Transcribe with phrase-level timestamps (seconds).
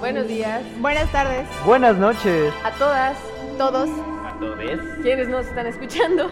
[0.00, 2.52] Buenos días Buenas tardes Buenas noches.
[2.64, 3.16] a todas,
[3.56, 3.88] todos.
[4.24, 4.80] A todos.
[5.02, 6.30] quienes nos están escuchando.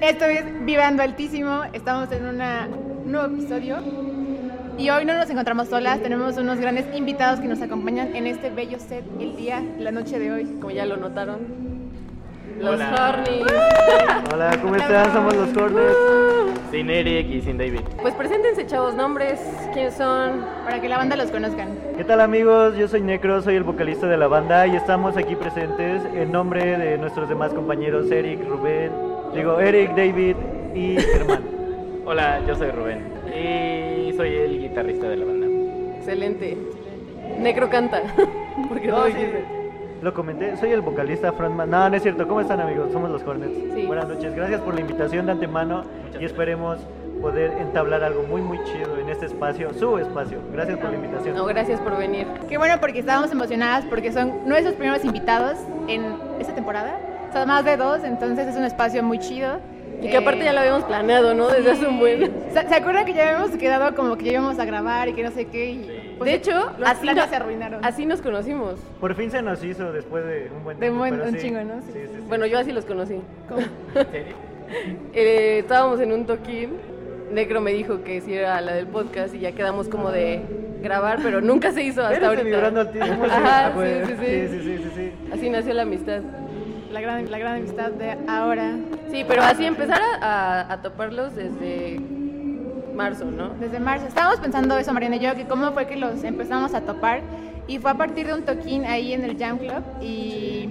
[0.00, 1.62] Esto es Vivando Altísimo.
[1.72, 3.78] Estamos en un nuevo episodio.
[4.78, 6.00] Y hoy no nos encontramos solas.
[6.00, 10.18] Tenemos unos grandes invitados que nos acompañan en este bello set el día, la noche
[10.18, 10.44] de hoy.
[10.60, 11.38] Como ya lo notaron.
[12.58, 13.10] Los Hola.
[13.24, 13.46] Hornies.
[14.32, 15.12] Hola, ¿cómo están?
[15.12, 15.96] Somos los Corners.
[16.70, 17.80] Sin Eric y sin David.
[18.00, 19.40] Pues preséntense, chavos, nombres,
[19.72, 20.44] quiénes son.
[20.64, 21.76] Para que la banda los conozcan.
[21.96, 22.76] ¿Qué tal amigos?
[22.76, 26.78] Yo soy Necro, soy el vocalista de la banda y estamos aquí presentes en nombre
[26.78, 28.92] de nuestros demás compañeros Eric, Rubén,
[29.34, 30.36] digo Eric, David
[30.74, 31.42] y Germán.
[32.06, 33.04] Hola, yo soy Rubén.
[33.26, 35.46] Y soy el guitarrista de la banda.
[35.98, 36.56] Excelente.
[37.38, 38.02] Necro canta.
[38.68, 39.12] Porque No, no sí.
[40.02, 41.68] Lo comenté, soy el vocalista frontman.
[41.68, 42.26] No, no es cierto.
[42.26, 42.90] ¿Cómo están amigos?
[42.90, 43.74] Somos los Hornets.
[43.74, 43.86] Sí.
[43.86, 44.34] Buenas noches.
[44.34, 45.84] Gracias por la invitación de antemano
[46.18, 46.78] y esperemos
[47.20, 50.38] poder entablar algo muy muy chido en este espacio, su espacio.
[50.52, 51.36] Gracias por la invitación.
[51.36, 52.26] No, gracias por venir.
[52.48, 56.98] Qué bueno porque estábamos emocionadas porque son nuestros primeros invitados en esta temporada.
[57.28, 59.60] O sea, más de dos, entonces es un espacio muy chido.
[60.00, 61.48] Y que aparte ya lo habíamos planeado, ¿no?
[61.48, 62.32] Desde hace un buen.
[62.52, 65.30] ¿Se, acuerdan que ya habíamos quedado como que ya íbamos a grabar y que no
[65.30, 65.72] sé qué?
[65.72, 67.84] Y, pues, De hecho, los así, planes no- se arruinaron.
[67.84, 68.78] así nos conocimos.
[69.00, 70.98] Por fin se nos hizo después de un buen De un tiempo.
[70.98, 71.40] buen- pero un sí.
[71.40, 71.80] chingo, ¿no?
[71.80, 71.98] Sí, Sí.
[72.06, 72.24] sí, sí.
[72.28, 73.20] Bueno, yo así los conocí.
[73.48, 73.60] ¿Cómo?
[73.94, 74.34] ¿En serio?
[75.14, 76.74] Eh, estábamos en un toquín.
[77.32, 80.42] Necro me dijo que sí era la del podcast y ya quedamos como de
[80.82, 82.44] grabar, pero nunca se hizo hasta Eres de ahorita.
[82.44, 84.48] Vibrando Altísimo, sí, Ajá, ah, pues, sí, sí, sí, sí.
[84.48, 85.32] sí, sí, sí, sí.
[85.32, 86.20] Así nació la amistad.
[86.92, 88.72] La gran, la gran amistad de ahora.
[89.12, 90.24] Sí, pero así empezar a,
[90.60, 92.00] a- a toparlos desde
[93.02, 93.50] marzo, ¿no?
[93.60, 94.06] Desde marzo.
[94.06, 97.20] Estábamos pensando eso, Mariana y yo, que cómo fue que los empezamos a topar.
[97.66, 99.82] Y fue a partir de un toquín ahí en el Jam Club.
[100.02, 100.68] Y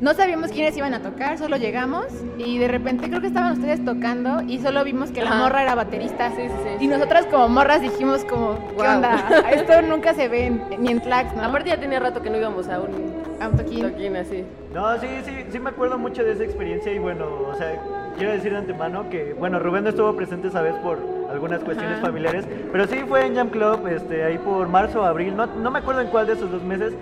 [0.00, 2.06] no sabíamos quiénes iban a tocar, solo llegamos.
[2.38, 5.38] Y de repente creo que estaban ustedes tocando y solo vimos que la Ajá.
[5.44, 6.30] morra era baterista.
[6.30, 6.84] Sí, sí, sí.
[6.84, 8.96] Y nosotras como morras dijimos como, ¿qué Guau.
[8.96, 9.24] onda?
[9.52, 11.42] Esto nunca se ve en- ni en Tlax, ¿no?
[11.44, 13.82] Aparte ya tenía rato que no íbamos a un a un toquín.
[13.90, 14.44] toquín así.
[14.72, 17.78] No, sí, sí, sí me acuerdo mucho de esa experiencia y bueno, o sea,
[18.16, 20.98] quiero decir de antemano que, bueno, Rubén no estuvo presente esa vez por
[21.34, 22.06] algunas cuestiones Ajá.
[22.06, 25.70] familiares, pero sí fue en Jam Club, este, ahí por marzo o abril, no, no
[25.70, 26.94] me acuerdo en cuál de esos dos meses,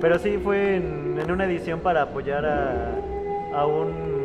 [0.00, 2.92] pero sí fue en, en una edición para apoyar a,
[3.54, 4.20] a un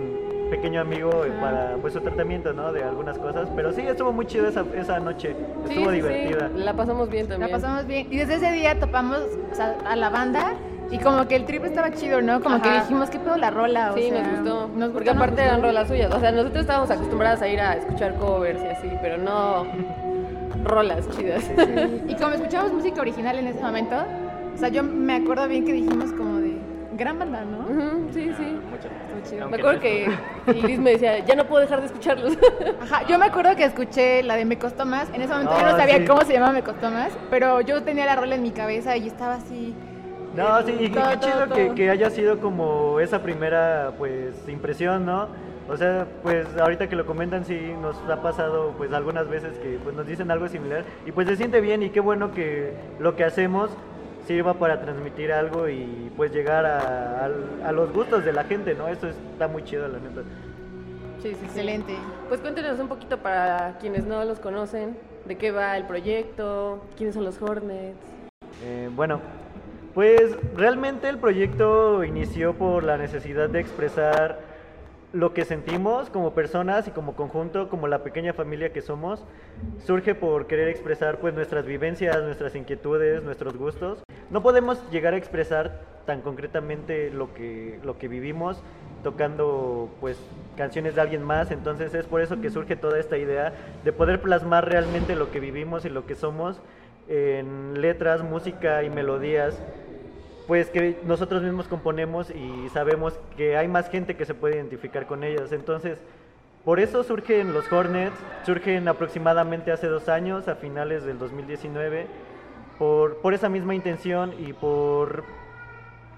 [0.51, 1.41] pequeño amigo Ajá.
[1.41, 2.71] para pues su tratamiento, ¿no?
[2.71, 6.01] De algunas cosas, pero sí estuvo muy chido esa, esa noche, Sí, estuvo sí, sí,
[6.03, 6.49] divertida.
[6.55, 7.51] La pasamos bien La también.
[7.51, 8.07] pasamos bien.
[8.11, 9.19] Y desde ese día topamos
[9.51, 10.53] o sea, a la banda.
[10.91, 12.41] Y como que el trip estaba chido, ¿no?
[12.41, 13.91] Como que dijimos, ¿qué pedo la rola?
[13.91, 14.69] O Sí, sea, nos gustó.
[14.75, 16.13] nos Porque gustó, aparte nos eran rolas suyas.
[16.13, 19.65] O sea, nosotros estábamos acostumbradas a ir a escuchar covers y así, pero no
[20.63, 21.43] rolas chidas.
[22.07, 23.95] Y como escuchábamos música original en ese momento,
[24.53, 26.55] o sea, yo me acuerdo bien que dijimos como de
[26.97, 27.67] gran banda, ¿no?
[28.13, 28.43] Sí, sí.
[28.69, 28.87] Mucho.
[29.29, 29.49] Chido.
[29.49, 30.07] Me acuerdo no que
[30.67, 32.37] Liz me decía, ya no puedo dejar de escucharlos.
[32.83, 35.09] Ajá, yo me acuerdo que escuché la de Me Costó Más.
[35.13, 36.05] En ese momento yo Ah, no sabía sí.
[36.05, 39.07] cómo se llamaba Me Costó Más, pero yo tenía la rola en mi cabeza y
[39.07, 39.73] estaba así.
[40.35, 41.75] No, sí, y qué Todo, qué todo, chido que, todo.
[41.75, 45.27] que haya sido como esa primera, pues, impresión, ¿no?
[45.69, 49.79] O sea, pues, ahorita que lo comentan, sí, nos ha pasado, pues, algunas veces que,
[49.83, 53.15] pues, nos dicen algo similar y, pues, se siente bien y qué bueno que lo
[53.15, 53.69] que hacemos
[54.27, 58.75] sirva para transmitir algo y, pues, llegar a, al- a los gustos de la gente,
[58.75, 58.87] ¿no?
[58.87, 60.21] Eso está muy chido, la neta.
[61.21, 61.45] Sí, sí, sí.
[61.45, 61.95] Excelente.
[62.27, 64.95] Pues cuéntenos un poquito para quienes no los conocen,
[65.25, 67.97] de qué va el proyecto, quiénes son los Hornets.
[68.63, 69.19] Eh, bueno,
[69.95, 74.39] pues realmente el proyecto inició por la necesidad de expresar
[75.13, 79.23] lo que sentimos como personas y como conjunto, como la pequeña familia que somos.
[79.85, 84.03] Surge por querer expresar pues nuestras vivencias, nuestras inquietudes, nuestros gustos.
[84.29, 88.61] No podemos llegar a expresar tan concretamente lo que, lo que vivimos
[89.01, 90.17] tocando pues
[90.57, 93.53] canciones de alguien más, entonces es por eso que surge toda esta idea
[93.85, 96.59] de poder plasmar realmente lo que vivimos y lo que somos
[97.07, 99.61] en letras, música y melodías,
[100.47, 105.07] pues que nosotros mismos componemos y sabemos que hay más gente que se puede identificar
[105.07, 105.51] con ellas.
[105.51, 105.99] Entonces,
[106.63, 112.07] por eso surgen los Hornets, surgen aproximadamente hace dos años, a finales del 2019,
[112.77, 115.23] por, por esa misma intención y por,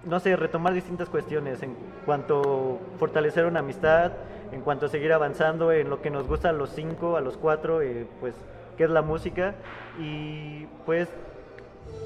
[0.05, 1.75] no sé, retomar distintas cuestiones en
[2.05, 4.13] cuanto fortalecer una amistad,
[4.51, 7.37] en cuanto a seguir avanzando en lo que nos gusta a los cinco, a los
[7.37, 8.33] cuatro, eh, pues,
[8.77, 9.55] que es la música.
[9.99, 11.09] Y pues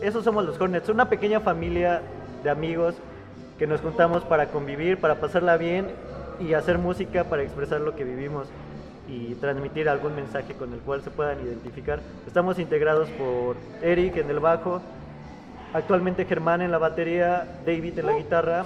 [0.01, 2.01] esos somos los Hornets, una pequeña familia
[2.44, 2.95] de amigos
[3.60, 5.88] que nos juntamos para convivir, para pasarla bien
[6.39, 8.48] y hacer música para expresar lo que vivimos
[9.07, 12.00] y transmitir algún mensaje con el cual se puedan identificar.
[12.25, 14.81] Estamos integrados por Eric en el bajo,
[15.74, 18.66] actualmente Germán en la batería, David en la guitarra,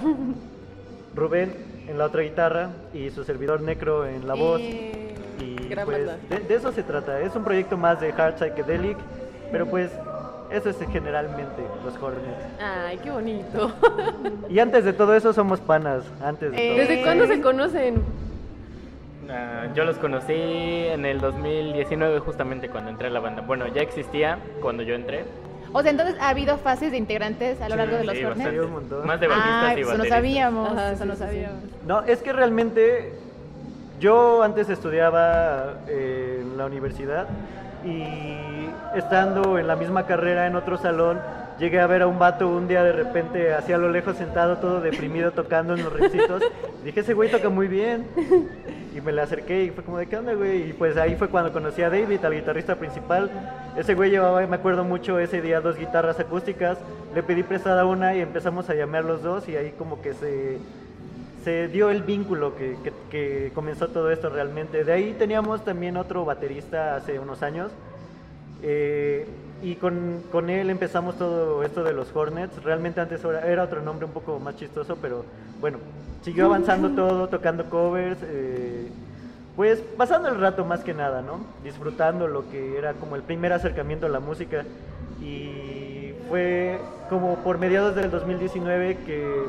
[1.14, 1.52] Rubén
[1.88, 4.60] en la otra guitarra y su servidor Necro en la voz.
[4.60, 8.96] Eh, Y pues de eso se trata, es un proyecto más de hard psychedelic,
[9.52, 9.90] pero pues
[10.50, 12.44] Eso es generalmente los Hornets.
[12.60, 13.72] Ay, qué bonito.
[14.48, 16.04] Y antes de todo eso somos panas.
[16.22, 16.78] Antes de Eh, todo.
[16.78, 18.02] ¿Desde cuándo se conocen?
[19.28, 23.42] Ah, yo los conocí en el 2019 justamente cuando entré a la banda.
[23.42, 25.24] Bueno, ya existía cuando yo entré.
[25.72, 28.24] O sea, entonces ha habido fases de integrantes a lo Sí, largo de los Sí,
[28.24, 28.38] Hornets.
[28.44, 28.60] bastante.
[28.66, 29.06] un montón.
[29.06, 31.26] Más de bajistas Ah, y eso no sabíamos, Ajá, eso sí, no sí, sí.
[31.26, 31.58] sabíamos.
[31.86, 33.12] No, es que realmente
[33.98, 37.26] yo antes estudiaba eh, en la universidad
[37.84, 38.55] y
[38.98, 41.18] estando en la misma carrera en otro salón,
[41.58, 44.80] llegué a ver a un vato un día de repente hacia lo lejos sentado todo
[44.80, 46.42] deprimido tocando en los rencitos.
[46.84, 48.06] Dije, ese güey toca muy bien.
[48.94, 50.70] Y me le acerqué y fue como de qué onda, güey.
[50.70, 53.30] Y pues ahí fue cuando conocí a David, al guitarrista principal.
[53.76, 56.78] Ese güey llevaba, me acuerdo mucho, ese día dos guitarras acústicas.
[57.14, 60.58] Le pedí prestada una y empezamos a llamear los dos y ahí como que se,
[61.44, 64.82] se dio el vínculo que, que- que comenzó todo esto realmente.
[64.84, 67.72] De ahí teníamos también otro baterista hace unos años.
[68.62, 69.26] Eh,
[69.62, 72.62] y con, con él empezamos todo esto de los Hornets.
[72.62, 75.24] Realmente antes era, otro nombre un poco más chistoso, pero
[75.60, 75.78] bueno,
[76.22, 78.18] siguió avanzando todo, tocando covers.
[78.22, 78.88] eh,
[79.56, 81.40] pues pasando el rato más que nada, ¿no?
[81.64, 84.64] Disfrutando lo que era como el primer acercamiento a la música.
[85.22, 86.78] Y fue
[87.08, 89.44] como por mediados del 2019 que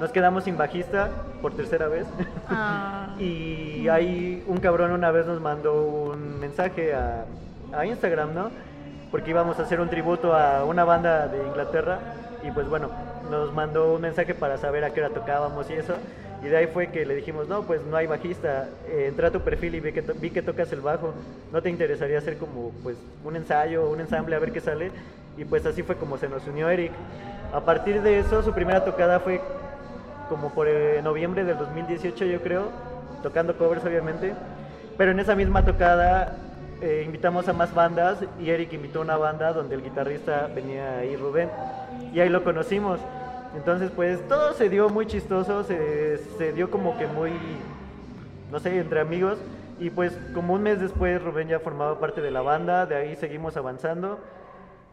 [0.00, 1.10] nos quedamos sin bajista
[1.42, 2.06] por tercera vez.
[2.48, 3.14] Ah.
[3.20, 7.26] y ahí un cabrón una vez nos mandó un mensaje a,
[7.72, 8.50] a Instagram, ¿no?
[9.10, 11.98] Porque íbamos a hacer un tributo a una banda de Inglaterra.
[12.42, 12.90] Y pues bueno,
[13.30, 15.94] nos mandó un mensaje para saber a qué hora tocábamos y eso.
[16.42, 18.68] Y de ahí fue que le dijimos, no, pues no hay bajista.
[18.88, 21.14] Eh, entré a tu perfil y vi que, vi que tocas el bajo.
[21.52, 24.90] ¿No te interesaría hacer como pues un ensayo, un ensamble a ver qué sale?
[25.36, 26.92] Y pues así fue como se nos unió Eric.
[27.52, 29.40] A partir de eso, su primera tocada fue
[30.28, 32.70] como por eh, noviembre del 2018 yo creo,
[33.22, 34.34] tocando covers obviamente,
[34.98, 36.36] pero en esa misma tocada
[36.80, 41.16] eh, invitamos a más bandas y Eric invitó una banda donde el guitarrista venía ahí
[41.16, 41.48] Rubén
[42.12, 43.00] y ahí lo conocimos.
[43.56, 47.32] Entonces pues todo se dio muy chistoso, se, se dio como que muy,
[48.50, 49.38] no sé, entre amigos
[49.78, 53.16] y pues como un mes después Rubén ya formaba parte de la banda, de ahí
[53.16, 54.18] seguimos avanzando.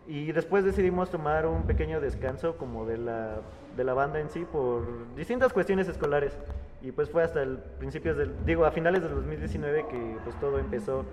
[0.06, 3.38] Y después decidimos tomar un pequeño descanso como de la,
[3.78, 4.84] de la banda en sí por
[5.16, 6.34] distintas cuestiones escolares.
[6.82, 10.60] Y pues fue hasta el principios del, digo, a finales del 2019 que pues todo
[10.60, 11.06] empezó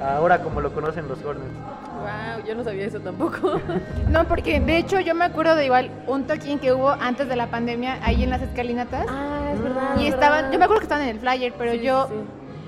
[0.00, 1.52] ahora como lo conocen los Hornets.
[2.00, 3.60] Wow, yo no sabía eso tampoco.
[4.10, 7.36] No, porque de hecho yo me acuerdo de igual un toquín que hubo antes de
[7.36, 9.06] la pandemia ahí en las escalinatas.
[9.08, 9.96] ah, es verdad.
[10.00, 10.52] y es estaban, verdad.
[10.52, 12.14] yo me acuerdo que estaban en el flyer, pero Sí, yo sí,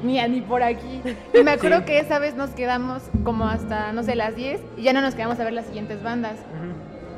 [0.07, 1.01] ni ni por aquí.
[1.35, 1.85] Y me acuerdo Sí.
[1.87, 5.15] que esa vez nos quedamos como hasta, no sé, las 10 y ya no nos
[5.15, 6.37] quedamos a ver las siguientes bandas.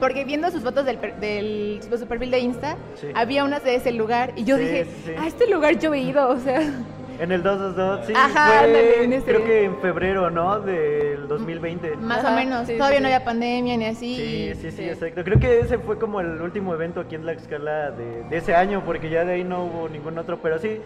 [0.01, 3.09] Porque viendo sus fotos del, per- del de su perfil de Insta, Sí.
[3.15, 4.87] había unas de ese lugar y yo Sí, dije,
[5.19, 6.61] a este lugar yo he ido, o sea,
[7.19, 9.25] En el 222, sí, Ajá, fue en ese.
[9.25, 10.61] creo que en febrero, ¿no?
[10.61, 11.97] Del 2020.
[11.97, 12.67] más Ajá, o menos.
[12.67, 13.15] sí, Todavía sí, no sí.
[13.15, 14.17] había pandemia ni así.
[14.17, 14.89] Sí, sí, sí, sí.
[14.89, 15.23] exacto.
[15.25, 18.83] Creo que ese fue como el último evento aquí en Tlaxcala de, de ese año,
[18.85, 20.39] porque ya de ahí no hubo ningún otro.
[20.43, 20.81] Pero sí,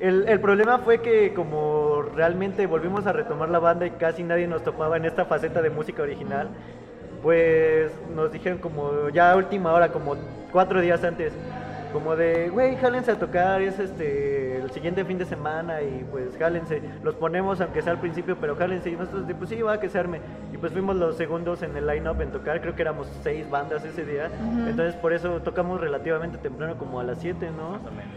[0.00, 4.46] el, el problema fue que como realmente volvimos a retomar la banda y casi nadie
[4.46, 6.48] nos topaba en esta faceta de música original,
[7.22, 10.16] pues nos dijeron como ya a última hora, como
[10.52, 11.32] cuatro días antes,
[11.94, 16.36] como de, güey, jálense a tocar, es este el siguiente fin de semana y pues
[16.36, 19.74] jálense, los ponemos aunque sea al principio, pero jálense y nosotros de, pues sí, va
[19.74, 20.20] a que se arme.
[20.52, 23.84] Y pues fuimos los segundos en el line-up en tocar, creo que éramos seis bandas
[23.84, 24.28] ese día,
[24.68, 27.70] entonces por eso tocamos relativamente temprano, como a las 7, ¿no?
[27.70, 28.14] Más o menos.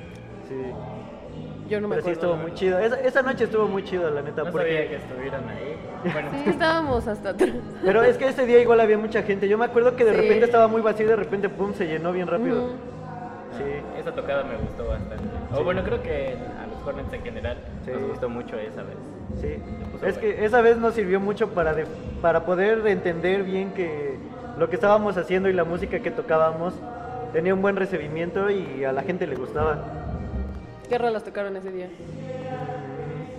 [0.49, 1.69] Sí.
[1.69, 2.79] Yo no me Pero sí estuvo muy chido.
[2.79, 4.43] Esa, esa noche estuvo muy chido, la neta.
[4.43, 4.67] No porque...
[4.73, 5.77] sabía que estuvieran ahí.
[6.13, 7.51] Bueno, Sí, estábamos hasta atrás.
[7.83, 9.47] Pero es que ese día igual había mucha gente.
[9.49, 10.21] Yo me acuerdo que de Sí.
[10.21, 12.69] repente estaba muy vacío y de repente, pum, se llenó bien rápido.
[13.57, 13.99] Sí.
[13.99, 15.23] esa tocada me gustó bastante.
[15.23, 15.55] Sí.
[15.55, 17.91] O bueno, creo que a los Hornets en general Sí.
[17.91, 18.95] nos gustó mucho esa vez.
[19.41, 20.19] Sí, es bueno.
[20.19, 21.85] que esa vez nos sirvió mucho para, de-
[22.21, 24.17] para poder entender bien que
[24.57, 26.73] lo que estábamos haciendo y la música que tocábamos
[27.33, 29.77] tenía un buen recibimiento y a la gente le gustaba.
[30.89, 31.89] ¿Qué rolas tocaron ese día?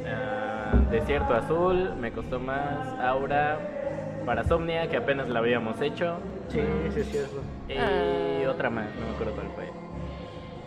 [0.06, 2.87] Ah, Desierto Azul, me costó más.
[3.00, 3.58] Aura,
[4.26, 6.16] Parasomnia, que apenas la habíamos hecho.
[6.48, 6.60] Sí,
[6.94, 7.40] sí, es cierto.
[7.68, 8.50] Y Ah.
[8.50, 9.77] otra más, no me acuerdo cuál fue.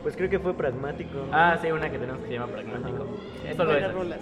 [0.01, 1.17] Pues creo que fue pragmático.
[1.17, 1.27] ¿no?
[1.31, 3.07] Ah, sí, una que tenemos que se llama Pragmático.
[3.47, 4.19] Es solo Buenas rolas.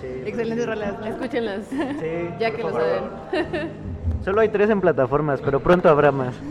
[0.00, 0.06] Sí.
[0.26, 0.94] Excelentes rolas.
[1.06, 1.66] Escúchenlas.
[1.66, 2.82] Sí, ya que lo favor.
[3.30, 3.70] saben.
[4.24, 6.34] Solo hay tres en plataformas, pero pronto habrá más.
[6.34, 6.44] Sí.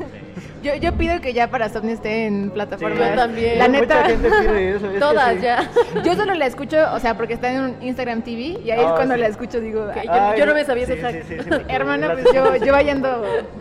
[0.63, 2.99] Yo, yo pido que ya para Somni esté en plataformas.
[2.99, 3.09] Sí.
[3.09, 3.59] Yo también.
[3.59, 4.85] La Mucha neta, gente pide eso.
[4.87, 5.41] es que Todas sí.
[5.41, 5.69] ya.
[6.03, 8.85] yo solo la escucho, o sea, porque está en un Instagram TV y ahí es
[8.85, 9.21] Ah, cuando sí.
[9.21, 11.65] la escucho digo, Que "Ay, yo- Ay, yo no me sabía ese hack.
[11.69, 13.07] hermana, pues yo, yo vayando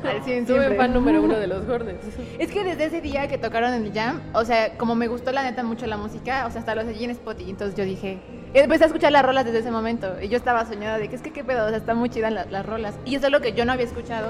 [0.05, 0.76] al 100 Soy siempre.
[0.76, 2.07] fan número uno de los Hornets.
[2.38, 5.33] Es que desde ese día que tocaron en el Jam, o sea, como me gustó
[5.33, 8.19] la neta mucho la música, o sea, hasta lo seguí en Spotify, entonces yo dije,
[8.55, 11.23] empecé a escuchar las rolas desde ese momento y yo estaba soñada de que es
[11.23, 12.95] que qué pedo, o sea, están muy chidas las, las rolas.
[13.05, 14.29] Y eso es lo que yo no había escuchado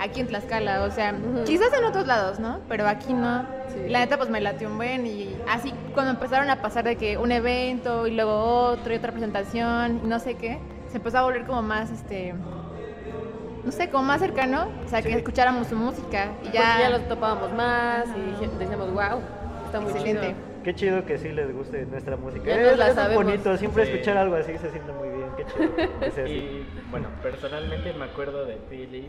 [0.00, 2.60] aquí en Tlaxcala, o sea, quizás en otros lados, ¿no?
[2.68, 3.44] Pero aquí no.
[3.68, 3.88] Sí.
[3.88, 7.16] La neta pues me latió un buen y así cuando empezaron a pasar de que
[7.18, 11.22] un evento y luego otro y otra presentación y no sé qué, se empezó a
[11.22, 12.34] volver como más, este...
[13.64, 16.78] No sé, como más cercano, o sea, que escucháramos su música y Porque ya...
[16.82, 19.20] ya los topábamos más y decíamos, wow,
[19.64, 20.20] está muy Excelente.
[20.28, 20.46] chido.
[20.62, 22.44] Qué chido que sí les guste nuestra música.
[22.46, 23.24] Ya es, la es sabemos.
[23.24, 23.90] bonito, siempre Sí.
[23.92, 25.28] escuchar algo así se siente muy bien.
[25.36, 26.28] Qué chido.
[26.28, 29.06] Y bueno, personalmente me acuerdo de ti, Liz,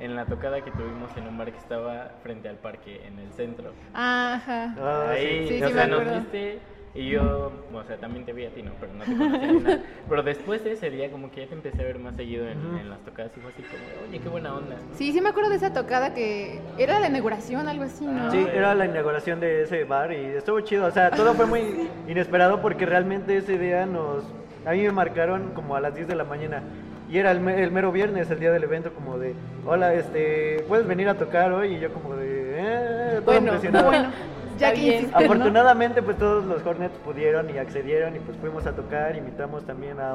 [0.00, 3.30] en la tocada que tuvimos en un bar que estaba frente al parque, en el
[3.32, 3.72] centro.
[3.94, 4.74] Ajá.
[4.80, 6.58] Ah, Ahí, Sí, o sí, sea, me nos viste
[6.92, 8.72] y yo, o sea, también te vi a ti, ¿no?
[8.80, 9.78] Pero no te conocía ni nada.
[10.08, 12.58] Pero después de ese día, como que ya te empecé a ver más seguido en,
[12.80, 14.76] en las tocadas y fue así como, oye, qué buena onda.
[14.94, 18.30] Sí, sí me acuerdo de esa tocada que era la inauguración, algo así, ¿no?
[18.32, 20.86] Sí, era la inauguración de ese bar y estuvo chido.
[20.86, 24.24] O sea, todo fue muy inesperado porque realmente ese día nos.
[24.66, 26.62] A mí me marcaron como a las 10 de la mañana.
[27.10, 29.34] Y era el, me- el mero viernes, el día del evento, como de,
[29.66, 31.74] hola, este, ¿puedes venir a tocar hoy?
[31.74, 32.26] Y yo como de,
[32.56, 33.86] eh, todo Bueno, impresionado.
[33.88, 34.10] Bueno,
[34.58, 34.94] ya que bien.
[34.94, 35.24] insistes, ¿no?
[35.24, 39.98] Afortunadamente, pues todos los Hornets pudieron y accedieron y pues fuimos a tocar, invitamos también
[39.98, 40.10] a,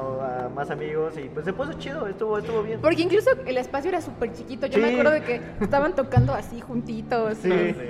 [0.46, 2.80] a más amigos y pues se puso chido, estuvo, estuvo bien.
[2.80, 4.68] Porque incluso el espacio era súper chiquito.
[4.68, 4.94] Yo me Sí.
[4.94, 7.50] acuerdo de que estaban tocando así juntitos, Sí.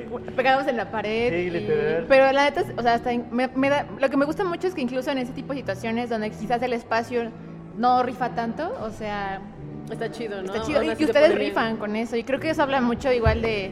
[0.10, 0.18] ¿no?
[0.36, 1.30] pegados en la pared.
[1.30, 2.06] Sí, y- literal.
[2.08, 4.74] Pero la neta, es- o sea, hasta me da, lo que me gusta mucho es
[4.74, 7.30] que incluso en ese tipo de situaciones donde quizás el espacio
[7.78, 9.42] no rifa tanto, o sea,
[9.92, 10.54] Está chido, ¿no?
[10.54, 10.84] está chido.
[10.84, 11.50] Y que ustedes bien.
[11.50, 12.16] rifan con eso.
[12.16, 13.72] Y creo que eso habla mucho igual de...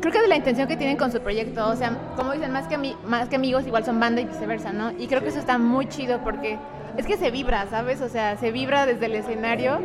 [0.00, 2.66] Creo que de la intención que tienen con su proyecto, o sea, como dicen, más
[2.66, 4.92] que, más que amigos, igual son banda y viceversa, ¿no?
[4.92, 6.58] Y creo que eso está muy chido porque
[6.96, 8.00] es que se vibra, ¿sabes?
[8.00, 9.78] O sea, se vibra desde el escenario.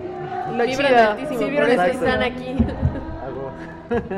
[0.55, 0.87] Lo chido.
[0.87, 2.55] altísimo, Sí, por eso están aquí.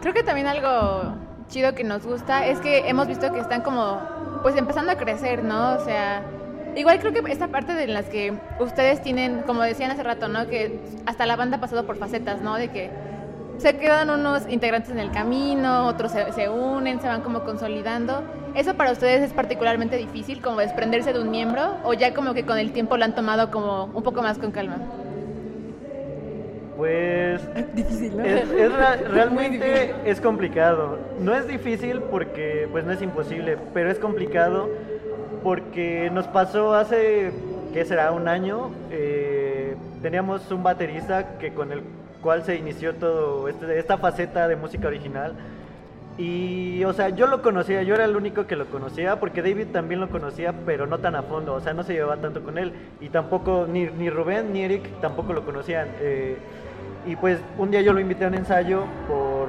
[0.00, 1.14] Creo que también algo
[1.46, 4.00] chido que nos gusta es que hemos visto que están como,
[4.42, 5.74] pues empezando a crecer, ¿no?
[5.76, 6.22] O sea,
[6.76, 10.46] igual creo que esta parte de las que ustedes tienen, como decían hace rato, ¿no?
[10.48, 12.56] Que hasta la banda ha pasado por facetas, ¿no?
[12.56, 12.90] De que
[13.58, 18.22] se quedan unos integrantes en el camino, otros se, se unen, se van como consolidando.
[18.54, 21.76] ¿Eso para ustedes es particularmente difícil, como desprenderse de un miembro?
[21.84, 24.50] ¿O ya como que con el tiempo lo han tomado como un poco más con
[24.50, 24.76] calma?
[26.76, 27.40] Pues
[27.74, 28.24] Difícil, ¿no?
[28.24, 30.98] es, es ra- realmente es complicado.
[31.20, 34.68] No es difícil porque pues no es imposible, pero es complicado
[35.42, 37.32] porque nos pasó hace,
[37.72, 38.12] ¿qué será?
[38.12, 38.70] Un año.
[38.90, 41.82] eh, teníamos un baterista que con el
[42.20, 45.34] cual se inició todo este- esta faceta de música original.
[46.18, 49.68] Y, o sea, yo lo conocía, yo era el único que lo conocía, porque David
[49.72, 52.58] también lo conocía, pero no tan a fondo, o sea, no se llevaba tanto con
[52.58, 52.72] él.
[53.00, 55.88] Y tampoco, ni, ni Rubén ni Eric tampoco lo conocían.
[56.00, 56.36] eh,
[57.06, 59.48] y pues un día yo lo invité a un ensayo por,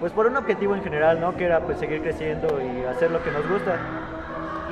[0.00, 1.36] pues por un objetivo en general, ¿no?
[1.36, 3.76] Que era pues seguir creciendo y hacer lo que nos gusta.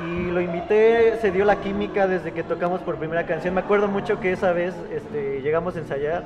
[0.05, 3.53] Y lo invité, se dio la química desde que tocamos por primera canción.
[3.53, 6.23] Me acuerdo mucho que esa vez este, llegamos a ensayar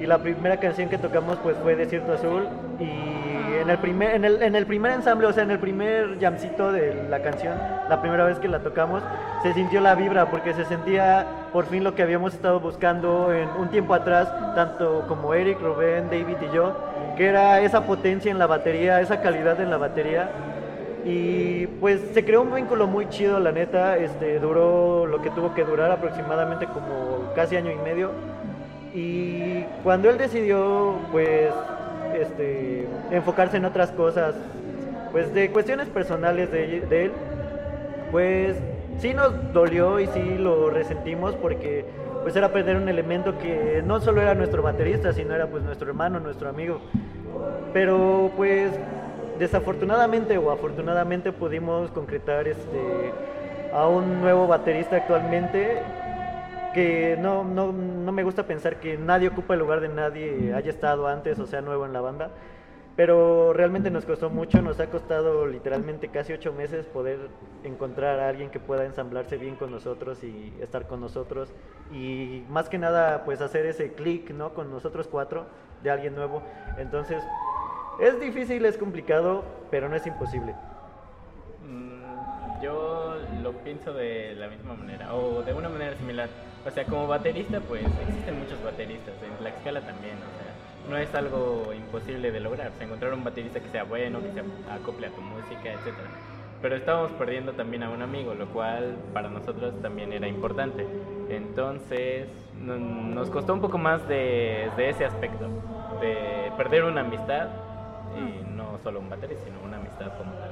[0.00, 2.48] y la primera canción que tocamos pues fue Desierto Azul
[2.78, 3.20] y
[3.60, 6.72] en el primer en el, en el primer ensamble, o sea, en el primer jamcito
[6.72, 7.54] de la canción,
[7.88, 9.02] la primera vez que la tocamos,
[9.42, 13.48] se sintió la vibra porque se sentía por fin lo que habíamos estado buscando en
[13.50, 16.76] un tiempo atrás, tanto como Eric, Rubén, David y yo,
[17.16, 20.30] que era esa potencia en la batería, esa calidad en la batería.
[21.04, 23.96] Y pues se creó un vínculo muy chido, la neta.
[23.96, 28.10] Este, duró lo que tuvo que durar, aproximadamente como casi año y medio.
[28.94, 31.52] Y cuando él decidió, pues,
[32.18, 34.34] este, enfocarse en otras cosas,
[35.12, 37.12] pues de cuestiones personales de, de él,
[38.10, 38.56] pues
[38.98, 41.84] sí nos dolió y sí lo resentimos porque
[42.22, 45.88] pues era perder un elemento que no solo era nuestro baterista, sino era pues nuestro
[45.88, 46.80] hermano, nuestro amigo.
[47.72, 48.72] Pero pues
[49.40, 53.12] desafortunadamente o afortunadamente pudimos concretar este
[53.72, 55.80] a un nuevo baterista actualmente
[56.74, 60.68] que no, no, no me gusta pensar que nadie ocupa el lugar de nadie haya
[60.68, 62.30] estado antes o sea nuevo en la banda
[62.96, 67.18] pero realmente nos costó mucho, nos ha costado literalmente casi ocho meses poder
[67.64, 71.50] encontrar a alguien que pueda ensamblarse bien con nosotros y estar con nosotros
[71.90, 74.52] y más que nada pues hacer ese clic ¿no?
[74.52, 75.46] con nosotros cuatro
[75.82, 76.42] de alguien nuevo.
[76.76, 77.24] Entonces
[78.00, 80.52] es difícil, es complicado, pero no es imposible.
[81.66, 86.28] Mm, Yo lo pienso de la misma manera, o de una manera similar.
[86.66, 91.14] O sea, como baterista, pues existen muchos bateristas, en Tlaxcala también, o sea, no es
[91.14, 92.68] algo imposible de lograr.
[92.74, 94.40] O sea, encontrar un baterista que sea bueno, que se
[94.70, 96.08] acople a tu música, etcétera.
[96.60, 100.86] Pero estábamos perdiendo también a un amigo, lo cual para nosotros también era importante.
[101.30, 102.26] Entonces
[102.60, 105.46] no- nos costó un poco más de, de ese aspecto,
[106.00, 107.48] de perder una amistad
[108.16, 110.50] y no solo un baterista, sino una amistad como tal.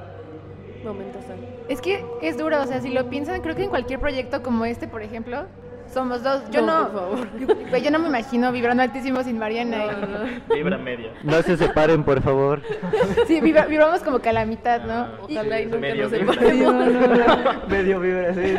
[0.83, 1.23] Momentos
[1.67, 4.63] Es que es duro, o sea, si lo piensan, creo que en cualquier proyecto como
[4.65, 5.45] este, por ejemplo,
[5.93, 6.41] somos dos.
[6.51, 7.27] Yo No, no, por favor.
[7.69, 9.77] güey, yo no me imagino vibrando altísimo sin Mariana.
[9.77, 10.25] No, y- no, no.
[10.55, 11.11] Vibra media.
[11.23, 12.61] No se separen, por favor.
[13.27, 14.93] Sí, vibra- vibramos como que a la mitad, ¿no?
[14.93, 17.61] Ah, Y- Ojalá y nunca medio nos vibra.
[17.67, 18.53] Medio vibra, sí.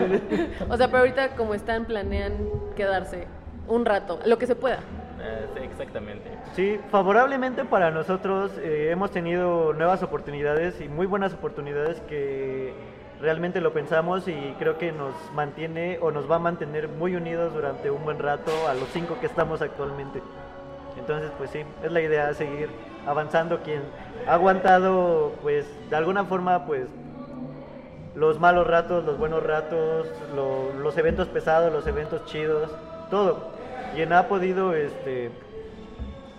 [0.69, 2.35] O sea, pero ahorita como están, planean
[2.77, 3.27] quedarse
[3.69, 4.81] un rato, lo que se pueda.
[5.23, 6.31] Eh, sí, exactamente.
[6.55, 12.73] Sí, favorablemente para nosotros eh, hemos tenido nuevas oportunidades y muy buenas oportunidades que
[13.21, 17.53] realmente lo pensamos y creo que nos mantiene o nos va a mantener muy unidos
[17.53, 20.23] durante un buen rato a los cinco que estamos actualmente.
[20.97, 22.71] Entonces, pues sí, es la idea seguir
[23.07, 23.61] avanzando.
[23.61, 23.83] Quien
[24.27, 26.89] ha aguantado, pues de alguna forma, pues
[28.15, 32.71] los malos ratos, los buenos ratos, lo- los eventos pesados, los eventos chidos,
[33.11, 33.60] todo.
[33.95, 35.31] Quien ha podido este,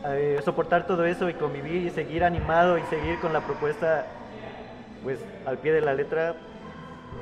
[0.05, 4.05] eh, soportar todo eso y convivir y seguir animado y seguir con la propuesta
[5.03, 6.36] pues al pie de la letra,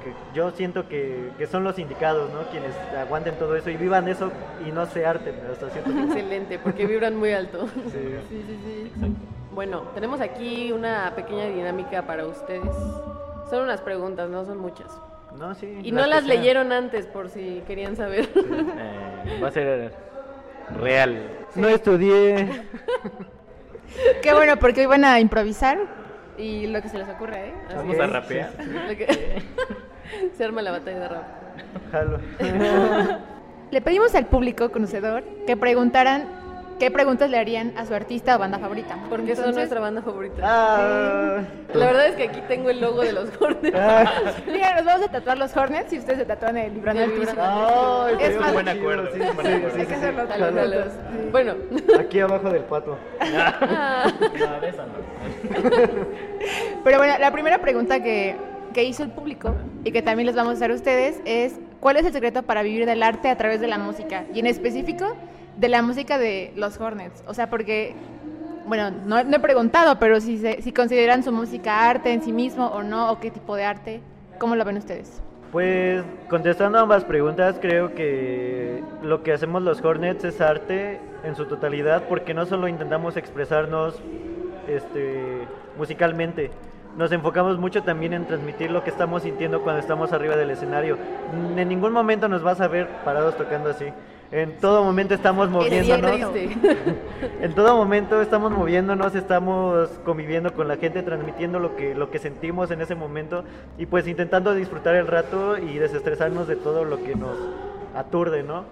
[0.04, 2.42] que yo siento que, que son los indicados, ¿no?
[2.52, 4.32] Quienes aguanten todo eso y vivan eso
[4.68, 6.14] y no se harten hasta cierto punto.
[6.14, 7.68] Excelente, porque vibran muy alto.
[7.68, 8.16] Sí.
[8.30, 9.16] Sí, sí, sí.
[9.54, 12.76] Bueno, tenemos aquí una pequeña dinámica para ustedes.
[13.50, 14.88] Son unas preguntas, no son muchas.
[15.38, 18.30] No, sí, Y no las leyeron antes, por si querían saber.
[19.26, 19.94] Eh, va a ser
[20.78, 21.38] real.
[21.56, 22.48] No estudié.
[24.22, 25.78] Qué bueno, porque hoy van a improvisar
[26.38, 27.54] y lo que se les ocurre, ¿eh?
[27.68, 28.02] Así Vamos es.
[28.02, 28.52] a rapear.
[28.98, 29.42] Que-
[30.38, 31.24] Se arma la batalla de rap.
[31.92, 32.20] Jalo.
[33.72, 36.26] Le pedimos al público conocedor que preguntaran
[36.80, 38.96] qué preguntas le harían a su artista o banda favorita.
[39.10, 40.42] Porque son Entonces, nuestra banda favorita.
[40.44, 41.42] Ah,
[41.74, 43.78] La verdad es que aquí tengo el logo de los Hornets.
[43.78, 44.12] ah,
[44.48, 47.32] Mira, nos vamos a tatuar los Hornets y ustedes se tatúan el Librando El Altísimo.
[47.42, 49.50] Librando ay, Es más- buen chido, acuerdo, sí, un sí, acuerdo.
[49.50, 50.24] sí, Hay que sí, hacerlo.
[50.86, 51.30] sí.
[51.32, 51.54] Bueno,
[52.00, 52.98] Aquí abajo del pato.
[54.40, 55.70] No, de eso no.
[56.84, 58.36] Pero bueno, la primera pregunta que,
[58.74, 61.98] que hizo el público y que también les vamos a hacer a ustedes es ¿cuál
[61.98, 64.24] es el secreto para vivir del arte a través de la música?
[64.34, 65.16] Y en específico
[65.60, 67.24] de la música de los Hornets.
[67.28, 67.94] O sea, porque,
[68.66, 72.68] bueno, no, he preguntado, pero si, se- si consideran su música arte en sí mismo
[72.68, 74.02] o no, o qué tipo de arte,
[74.40, 75.22] ¿cómo lo ven ustedes?
[75.52, 81.46] Pues contestando ambas preguntas, creo que lo que hacemos los Hornets es arte en su
[81.46, 84.00] totalidad porque no solo intentamos expresarnos
[84.68, 85.40] este,
[85.78, 86.52] musicalmente,
[86.96, 90.98] nos enfocamos mucho también en transmitir lo que estamos sintiendo cuando estamos arriba del escenario.
[91.58, 93.86] En ningún momento nos vas a ver parados tocando así.
[94.32, 96.32] En todo momento estamos moviéndonos.
[97.42, 102.20] En todo momento estamos moviéndonos, estamos conviviendo con la gente, transmitiendo lo que, lo que
[102.20, 103.44] sentimos en ese momento
[103.78, 107.36] y pues intentando disfrutar el rato y desestresarnos de todo lo que nos
[107.96, 108.66] aturde, ¿no?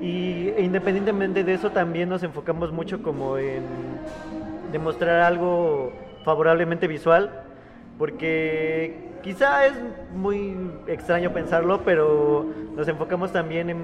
[0.00, 3.62] Y e independientemente de eso también nos enfocamos mucho como en
[4.72, 5.92] demostrar algo
[6.24, 7.42] favorablemente visual,
[7.98, 9.74] porque quizá es
[10.14, 13.78] muy extraño pensarlo, pero nos enfocamos también en,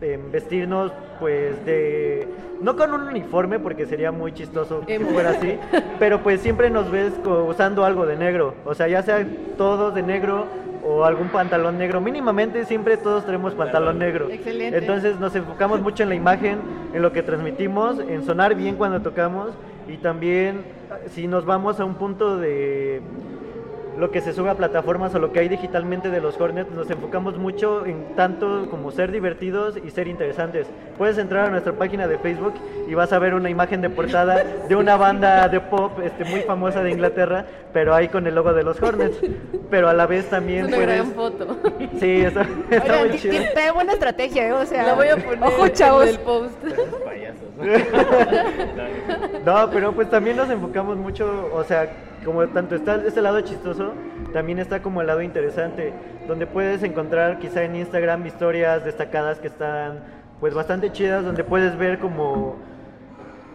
[0.00, 2.28] en vestirnos pues de
[2.60, 5.58] no con un uniforme porque sería muy chistoso que fuera así,
[5.98, 7.12] pero pues siempre nos ves
[7.48, 10.46] usando algo de negro, o sea, ya sea todos de negro
[10.84, 14.30] o algún pantalón negro, mínimamente siempre todos tenemos pantalón negro.
[14.30, 14.78] Excelente.
[14.78, 16.58] Entonces nos enfocamos mucho en la imagen,
[16.94, 19.50] en lo que transmitimos, en sonar bien cuando tocamos.
[19.88, 20.62] Y también
[21.10, 23.02] si nos vamos a un punto de
[23.98, 26.88] lo que se sube a plataformas o lo que hay digitalmente de los Hornets, nos
[26.88, 30.68] enfocamos mucho en tanto como ser divertidos y ser interesantes.
[30.96, 32.54] Puedes entrar a nuestra página de Facebook
[32.88, 36.40] y vas a ver una imagen de portada de una banda de pop este, muy
[36.42, 39.18] famosa de Inglaterra, pero ahí con el logo de los Hornets.
[39.68, 40.96] Pero a la vez Es también una puedes...
[40.96, 41.56] gran foto.
[41.98, 43.34] Sí, está, está Oigan, muy chido.
[43.74, 44.52] buena estrategia, ¿eh?
[44.52, 44.86] o sea.
[44.86, 46.04] La voy a poner Ojo, chavos.
[46.04, 46.54] en el post.
[47.04, 47.48] Payasos.
[49.44, 51.88] No, pero pues también nos enfocamos mucho, o sea,
[52.28, 53.94] como tanto está este lado chistoso,
[54.34, 55.94] también está como el lado interesante,
[56.26, 60.00] donde puedes encontrar quizá en Instagram historias destacadas que están
[60.38, 62.56] pues bastante chidas, donde puedes ver como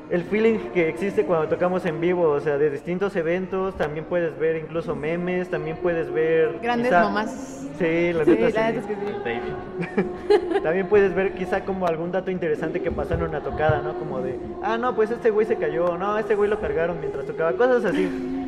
[0.09, 4.37] el feeling que existe cuando tocamos en vivo, o sea, de distintos eventos, también puedes
[4.39, 6.57] ver incluso memes, también puedes ver...
[6.59, 7.59] Grandes quizá- mamás.
[7.77, 8.77] Sí, la Sí, neta la sí.
[8.79, 10.59] es que sí.
[10.63, 13.93] También puedes ver quizá como algún dato interesante que pasó en una tocada, ¿no?
[13.99, 17.25] Como de, ah, no, pues este güey se cayó, no, este güey lo cargaron mientras
[17.25, 18.42] tocaba, cosas así.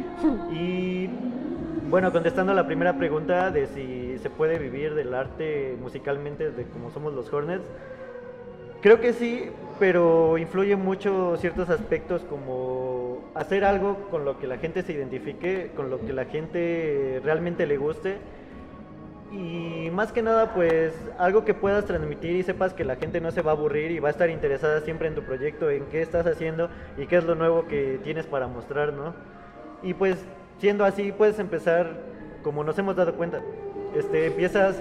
[0.51, 1.09] Y
[1.89, 6.63] bueno, contestando a la primera pregunta de si se puede vivir del arte musicalmente de
[6.65, 7.65] como somos los Hornets,
[8.81, 9.49] creo que sí,
[9.79, 15.71] pero influye mucho ciertos aspectos como hacer algo con lo que la gente se identifique,
[15.75, 18.17] con lo que la gente realmente le guste
[19.31, 23.31] y más que nada pues algo que puedas transmitir y sepas que la gente no
[23.31, 26.01] se va a aburrir y va a estar interesada siempre en tu proyecto, en qué
[26.01, 29.13] estás haciendo y qué es lo nuevo que tienes para mostrar, ¿no?
[29.83, 30.17] Y pues
[30.59, 31.87] siendo así puedes empezar
[32.45, 33.41] como nos hemos dado cuenta,
[33.95, 34.79] este, empiezas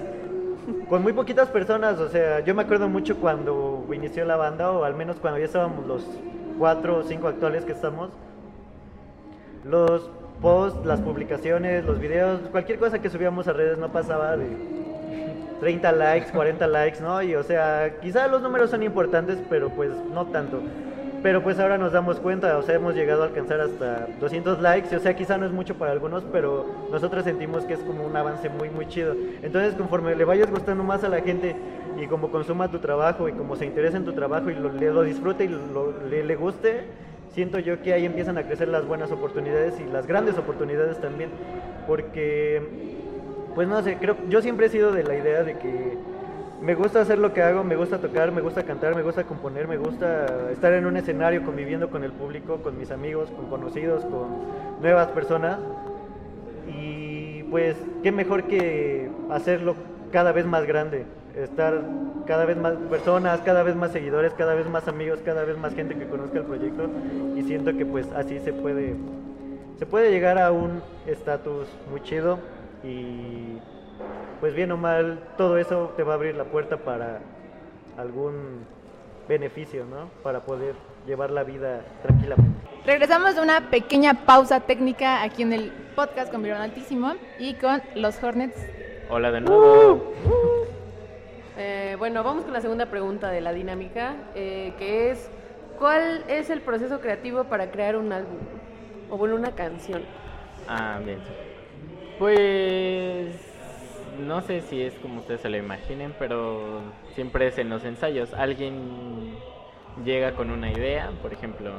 [0.87, 4.83] con muy poquitas personas, o sea, yo me acuerdo mucho cuando inició la banda, o
[4.83, 6.05] al menos cuando ya estábamos los
[6.59, 8.11] cuatro o cinco actuales que estamos,
[9.63, 10.11] los
[10.43, 14.45] posts, las publicaciones, los videos, cualquier cosa que subíamos a redes no pasaba de
[15.59, 17.23] 30 likes, 40 likes, ¿no?
[17.23, 20.61] Y o sea, quizá los números son importantes, pero pues no tanto.
[21.25, 24.95] Pero pues ahora nos damos cuenta, o sea, hemos llegado a alcanzar hasta 200 likes,
[24.95, 28.15] o sea, quizá no es mucho para algunos, pero nosotros sentimos que es como un
[28.15, 29.15] avance muy, muy chido.
[29.41, 31.55] Entonces, conforme le vayas gustando más a la gente
[31.99, 35.01] y como consuma tu trabajo y como se interesa en tu trabajo y lo, lo
[35.01, 35.57] disfrute y
[36.11, 36.83] le, le guste,
[37.33, 41.31] siento yo que ahí empiezan a crecer las buenas oportunidades y las grandes oportunidades también,
[41.87, 42.61] porque,
[43.55, 45.97] pues no sé, creo, yo siempre he sido de la idea de que
[46.65, 49.67] me gusta hacer lo que hago, me gusta tocar, me gusta cantar, me gusta componer,
[49.67, 54.03] me gusta estar en un escenario conviviendo con el público, con mis amigos, con conocidos,
[54.05, 55.59] con nuevas personas.
[56.67, 59.75] Y pues qué mejor que hacerlo
[60.11, 61.83] cada vez más grande, estar
[62.25, 65.75] cada vez más personas, cada vez más seguidores, cada vez más amigos, cada vez más
[65.75, 66.89] gente que conozca el proyecto
[67.35, 68.95] y siento que pues así se puede
[69.77, 72.39] se puede llegar a un estatus muy chido
[72.83, 73.59] y
[74.39, 77.19] pues bien o mal, todo eso te va a abrir la puerta para
[77.97, 78.65] algún
[79.27, 80.09] beneficio, ¿no?
[80.23, 80.75] Para poder
[81.07, 82.59] llevar la vida tranquilamente.
[82.85, 87.81] Regresamos de una pequeña pausa técnica aquí en el podcast con Virón Altísimo y con
[87.95, 88.57] los Hornets.
[89.09, 90.13] Hola de nuevo.
[91.57, 95.29] Eh, bueno, vamos con la segunda pregunta de la dinámica, eh, que es,
[95.79, 98.37] ¿cuál es el proceso creativo para crear un álbum?
[99.09, 100.03] O bueno, una canción.
[100.67, 101.19] Ah, bien.
[102.19, 103.54] Pues
[104.19, 106.81] no sé si es como ustedes se lo imaginen, pero
[107.13, 108.33] siempre es en los ensayos.
[108.33, 109.35] Alguien
[110.03, 111.71] llega con una idea, por ejemplo,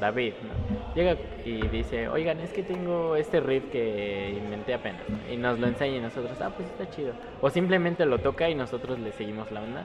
[0.00, 0.94] David, ¿no?
[0.94, 5.16] llega y dice, oigan, es que tengo este riff que inventé apenas, ¿no?
[5.32, 7.12] y nos lo enseña y nosotros, ah, pues está chido.
[7.40, 9.84] O simplemente lo toca y nosotros le seguimos la onda.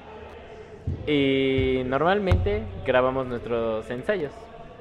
[1.05, 4.31] Y normalmente grabamos nuestros ensayos.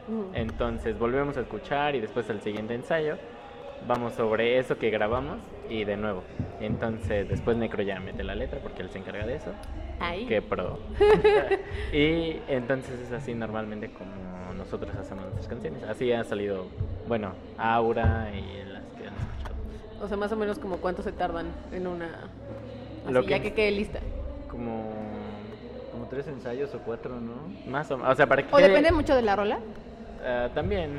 [0.09, 0.35] Mm.
[0.35, 3.17] Entonces volvemos a escuchar y después al siguiente ensayo
[3.87, 6.23] vamos sobre eso que grabamos y de nuevo.
[6.61, 9.53] Entonces después Necro ya mete la letra porque él se encarga de eso.
[10.01, 10.27] Ahí.
[10.27, 10.79] Qué pro.
[11.93, 14.11] y entonces es así normalmente como
[14.57, 15.83] nosotros hacemos nuestras canciones.
[15.85, 16.67] Así ha salido,
[17.09, 19.55] bueno, Aura y las que han escuchado.
[20.03, 22.07] O sea, más o menos como cuánto se tardan en una...
[23.05, 24.01] Así, Lo que- ya que quede lista.
[24.51, 24.93] Como
[25.93, 27.35] Como tres ensayos o cuatro, ¿no?
[27.71, 29.59] más o menos, o sea, para que O depende mucho de la rola.
[30.25, 30.91] Ah, también,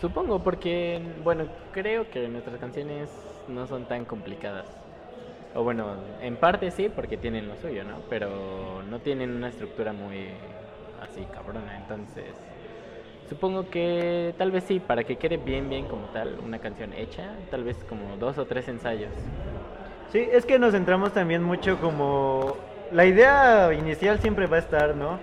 [0.00, 3.08] supongo, porque, bueno, creo que nuestras canciones
[3.48, 4.66] no son tan complicadas.
[5.54, 7.98] O bueno, en parte sí, porque tienen lo suyo, ¿no?
[8.10, 10.28] Pero no tienen una estructura muy
[11.00, 12.34] así cabrona, entonces...
[13.28, 17.30] Supongo que tal vez sí, para que quede bien, bien como tal, una canción hecha,
[17.50, 19.12] tal vez como dos o tres ensayos.
[20.12, 22.56] Sí, es que nos centramos también mucho como...
[22.92, 25.18] La idea inicial siempre va a estar, ¿no?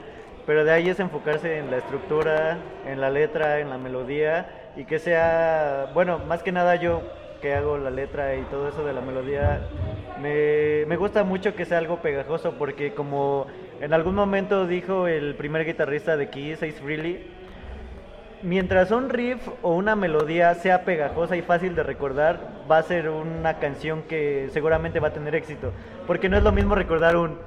[0.47, 2.57] Pero de ahí es enfocarse en la estructura,
[2.87, 7.03] en la letra, en la melodía y que sea, bueno, más que nada yo
[7.41, 9.67] que hago la letra y todo eso de la melodía,
[10.21, 13.47] me, me gusta mucho que sea algo pegajoso porque como
[13.81, 17.25] en algún momento dijo el primer guitarrista de Kiss, Ace Frehley,
[18.43, 23.09] mientras un riff o una melodía sea pegajosa y fácil de recordar, va a ser
[23.09, 25.71] una canción que seguramente va a tener éxito.
[26.07, 27.37] Porque no es lo mismo recordar un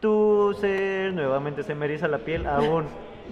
[0.00, 2.84] tu ser, nuevamente se me eriza la piel, a un,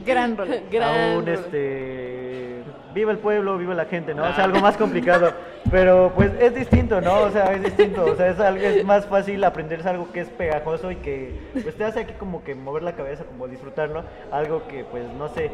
[0.07, 0.57] Gran rola.
[0.71, 1.33] Gran a un rola.
[1.33, 2.63] este,
[2.95, 4.25] viva el pueblo, viva la gente, ¿no?
[4.25, 5.33] O sea, algo más complicado.
[5.71, 7.21] Pero pues es distinto, ¿no?
[7.21, 8.05] O sea, es distinto.
[8.05, 11.75] O sea, es, algo, es más fácil aprenderse algo que es pegajoso y que pues
[11.77, 14.05] te hace aquí como que mover la cabeza, como disfrutarlo.
[14.31, 15.51] Algo que pues no sé,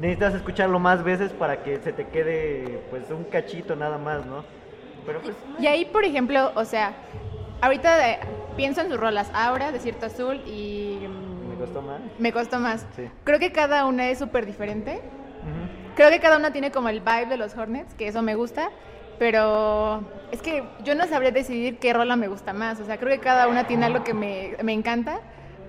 [0.00, 4.44] necesitas escucharlo más veces para que se te quede pues un cachito nada más, ¿no?
[5.06, 6.94] Pero pues Y ahí, por ejemplo, o sea,
[7.60, 8.18] ahorita de-
[8.56, 10.98] pienso en sus rolas, Aura, Desierto Azul y...
[11.64, 12.00] me costó más.
[12.18, 12.86] Me costó más.
[12.96, 13.10] Sí.
[13.24, 14.92] Creo que cada una es súper diferente.
[14.92, 15.94] Ujú.
[15.96, 18.70] Creo que cada una tiene como el vibe de los Hornets, que eso me gusta.
[19.18, 22.80] Pero es que yo no sabría decidir qué rola me gusta más.
[22.80, 25.20] O sea, creo que cada una tiene algo que me, me encanta.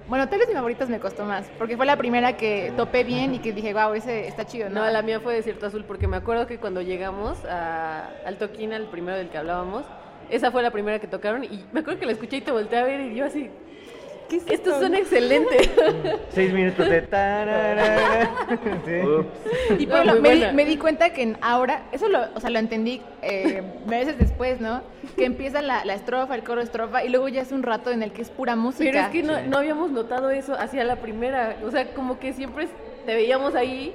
[0.07, 3.33] Bueno, tal vez mi favoritas me costó más, porque fue la primera que topé bien
[3.33, 4.85] y que dije, wow, ese está chido, ¿no?
[4.85, 8.71] No, la mía fue Desierto Azul porque me acuerdo que cuando llegamos a, al toquín,
[8.71, 9.83] al primero del que hablábamos,
[10.29, 12.77] esa fue la primera que tocaron y me acuerdo que la escuché y te volteé
[12.77, 13.49] a ver y yo así,
[14.29, 14.81] ¿Qué es Estos esto?
[14.81, 15.69] son excelentes.
[16.29, 18.31] Seis minutos de tararara.
[18.85, 19.79] Sí.
[19.79, 22.19] Y No, por lo- muy me, di, me di cuenta que en ahora, eso lo,
[22.35, 24.81] o sea, lo entendí eh, meses después, ¿no?
[25.15, 28.03] Que empieza la, la estrofa, el coro estrofa, y luego ya es un rato en
[28.03, 28.89] el que es pura música.
[28.91, 29.43] Pero es que no, Sí.
[29.47, 31.57] no habíamos notado eso hacia la primera.
[31.65, 32.67] O sea, como que siempre
[33.05, 33.93] te veíamos ahí,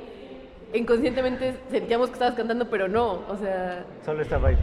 [0.72, 3.22] inconscientemente sentíamos que estabas cantando, pero no.
[3.28, 4.56] O sea, Solo estaba ahí.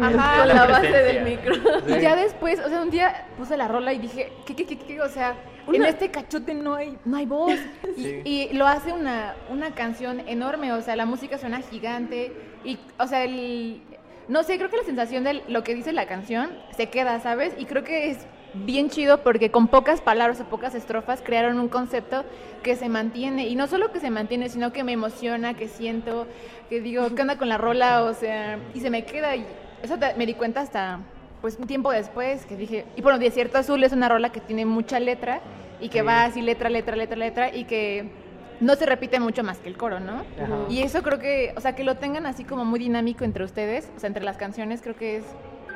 [0.00, 1.02] Ajá, con la la base presencia.
[1.12, 1.54] del micro.
[1.88, 4.78] Y ya después, o sea, un día puse la rola y dije, ¿qué, qué, qué,
[4.78, 5.00] qué?
[5.00, 5.34] O sea,
[5.68, 7.54] en Una- este cachote no hay, no hay voz.
[7.96, 12.32] Y lo hace una, una canción enorme, o sea, la música suena gigante.
[12.64, 13.80] Y, o sea, el...
[14.26, 17.52] No sé, creo que la sensación de lo que dice la canción se queda, ¿sabes?
[17.58, 18.18] Y creo que es
[18.54, 22.24] bien chido porque con pocas palabras o pocas estrofas crearon un concepto
[22.62, 23.46] que se mantiene.
[23.48, 26.26] Y no solo que se mantiene, sino que me emociona, que siento,
[26.70, 28.02] que digo, ¿qué onda con la rola?
[28.04, 29.36] O sea, y se me queda.
[29.36, 29.44] Y
[29.84, 30.98] eso te- me di cuenta hasta
[31.40, 34.64] pues un tiempo después que dije, y bueno, Desierto Azul es una rola que tiene
[34.64, 35.40] mucha letra
[35.80, 36.06] y que Sí.
[36.06, 38.08] va así letra, letra, letra, letra y que
[38.60, 40.24] no se repite mucho más que el coro, ¿no?
[40.42, 40.56] Ajá.
[40.70, 43.90] Y eso creo que, o sea, que lo tengan así como muy dinámico entre ustedes,
[43.94, 45.24] o sea, entre las canciones, creo que es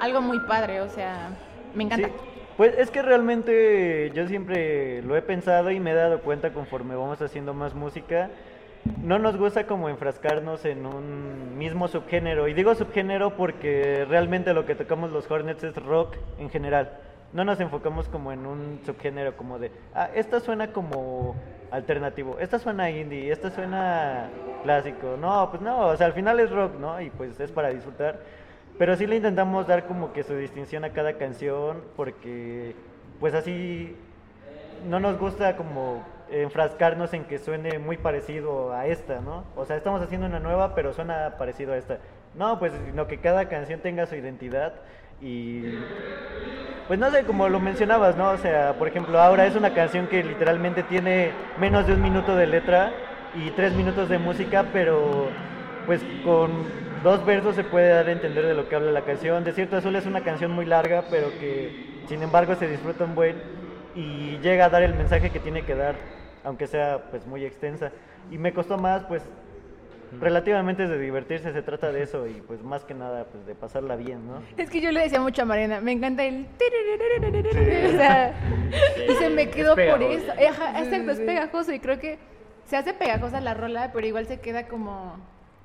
[0.01, 1.31] algo muy padre, o sea,
[1.75, 2.09] me encanta.
[2.09, 2.15] Sí,
[2.57, 6.97] Pues es que realmente yo siempre lo he pensado y me he dado cuenta conforme
[6.97, 8.31] vamos haciendo más música.
[9.03, 12.49] No nos gusta como enfrascarnos en un mismo subgénero.
[12.49, 16.99] Y digo subgénero porque realmente lo que tocamos los Hornets es rock en general.
[17.33, 21.37] No nos enfocamos como en un subgénero como de, ah, esta suena como
[21.71, 24.31] alternativo, esta suena indie, esta suena
[24.63, 25.17] clásico.
[25.21, 27.01] No, pues no, o sea, al final es rock, ¿no?
[27.01, 28.21] Y pues es para disfrutar.
[28.79, 32.75] Pero sí le intentamos dar como que su distinción a cada canción porque
[33.21, 33.97] pues así
[34.89, 39.45] no nos gusta como enfrascarnos en que suene muy parecido a esta, ¿no?
[39.57, 41.99] O sea, estamos haciendo una nueva, pero suena parecido a esta.
[42.35, 44.75] No, pues sino que cada canción tenga su identidad
[45.21, 45.63] y
[46.87, 48.31] pues no sé, como lo mencionabas, ¿no?
[48.31, 52.37] O sea, por ejemplo, ahora es una canción que literalmente tiene menos de un minuto
[52.37, 52.93] de letra
[53.35, 55.29] y tres minutos de música, pero
[55.87, 56.51] pues con
[57.03, 59.45] dos versos se puede dar a entender de lo que habla la canción.
[59.45, 63.37] Desierto Azul es una canción muy larga, pero que sin embargo se disfruta un buen
[63.95, 65.97] y llega a dar el mensaje que tiene que dar,
[66.49, 67.93] aunque sea pues muy extensa.
[68.31, 69.23] Y me costó más, pues
[70.21, 73.55] relativamente es de divertirse, se trata de eso y pues más que nada pues de
[73.55, 74.43] pasarla bien, ¿no?
[74.57, 76.47] Es que yo le decía mucho a Mariana, me encanta el...
[77.89, 78.35] O sea,
[79.09, 80.33] y se me Es quedó por eso.
[80.33, 82.19] Ajá, exacto, es pegajoso y creo que
[82.65, 85.17] se hace pegajosa la rola, pero igual se queda como,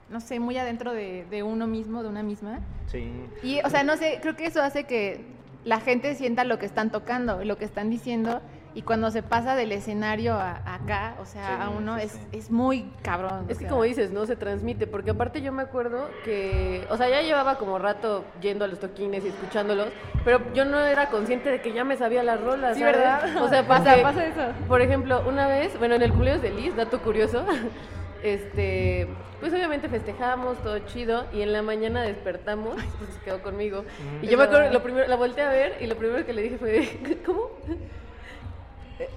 [0.10, 2.60] no sé, muy adentro de, de uno mismo, de una misma.
[2.88, 3.12] Sí.
[3.42, 5.22] Y, o sea, no sé, creo que eso hace que
[5.64, 8.42] la gente sienta lo que están tocando, lo que están diciendo,
[8.76, 12.06] y cuando se pasa del escenario a, a acá, o sea, Sí, a uno, sí,
[12.06, 12.20] es, sí.
[12.32, 13.46] es muy cabrón.
[13.48, 13.70] Es que sea.
[13.70, 17.58] como dices, no se transmite, porque aparte yo me acuerdo que, o sea, ya llevaba
[17.58, 19.88] como rato yendo a los toquines y escuchándolos,
[20.26, 22.98] pero yo no era consciente de que ya me sabía las rolas, Sí, ¿sabes?
[22.98, 23.44] ¿verdad?
[23.44, 24.42] O sea, O pasa, sea, pasa eso.
[24.68, 27.46] Por ejemplo, una vez, bueno, en el cumpleaños de Liz, dato curioso,
[28.24, 29.08] este,
[29.40, 33.84] pues obviamente festejamos, todo chido, y en la mañana despertamos, pues se quedó conmigo,
[34.22, 36.42] y yo me acuerdo, lo primero, la volteé a ver, y lo primero que le
[36.44, 37.50] dije fue, ¿cómo?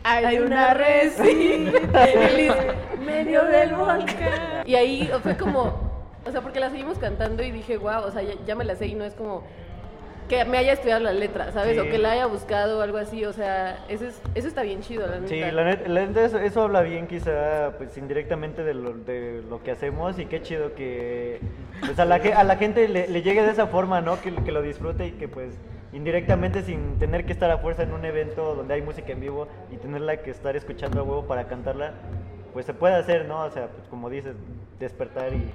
[0.04, 0.76] Hay una
[1.18, 1.72] en
[3.04, 4.62] medio del volcán.
[4.64, 5.74] Y ahí fue como,
[6.24, 8.74] o sea, porque la seguimos cantando y dije, wow, o sea, ya, ya me la
[8.76, 9.44] sé y no es como
[10.28, 11.74] que me haya estudiado la letra, ¿sabes?
[11.74, 11.78] Sí.
[11.78, 14.80] O que la haya buscado o algo así, o sea, eso, es, eso está bien
[14.80, 15.28] chido, la neta.
[15.28, 19.42] Sí, la neta, la neta eso, eso habla bien quizá pues indirectamente de lo, de
[19.48, 21.38] lo que hacemos y qué chido que
[21.80, 24.20] pues a la, a la gente le, le llegue de esa forma, ¿no?
[24.20, 25.54] Que, que lo disfrute y que pues
[25.96, 29.48] indirectamente sin tener que estar a fuerza en un evento donde hay música en vivo
[29.70, 31.92] y tenerla que estar escuchando a huevo para cantarla,
[32.52, 33.40] pues se puede hacer, ¿no?
[33.44, 34.35] O sea, pues como dices,
[34.78, 35.50] despertar y,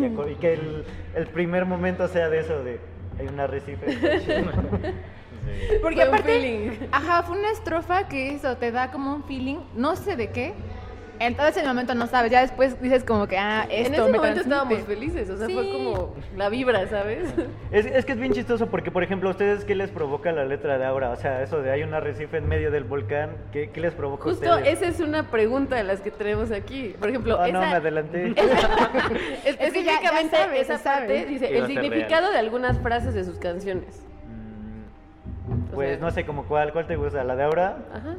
[0.00, 2.78] y aco- y que el, el primer momento sea de eso, de
[3.18, 3.86] hay un arrecife.
[5.46, 5.78] Sí.
[5.80, 6.70] Porque Fue un aparte, feeling.
[6.90, 10.54] ajá, fue una estrofa que eso te da como un feeling, no sé de qué.
[11.18, 13.90] Entonces en el momento no sabes, ya después dices como que, ah, esto en ese
[13.90, 14.40] me momento transmite.
[14.42, 15.72] estábamos felices, o sea, fue Sí.
[15.72, 17.32] como la vibra, ¿sabes?
[17.70, 20.44] Es, es que es bien chistoso porque, por ejemplo, ¿a ustedes qué les provoca la
[20.44, 21.10] letra de ahora?
[21.10, 24.22] O sea, eso de hay un arrecife en medio del volcán, ¿qué, qué les provoca
[24.22, 24.78] a Justo ustedes?
[24.82, 26.94] esa es una pregunta de las que tenemos aquí.
[26.98, 28.34] Por ejemplo, Ah, no, esa, me adelanté.
[29.44, 31.00] específicamente ya sabes, esa sabes.
[31.08, 34.02] parte dice Iba el a significado de algunas frases de sus canciones.
[35.48, 37.24] Mm, O Pues sea- no sé, como cuál, ¿cuál te gusta?
[37.24, 37.78] ¿La de ahora?
[37.92, 38.16] Ajá.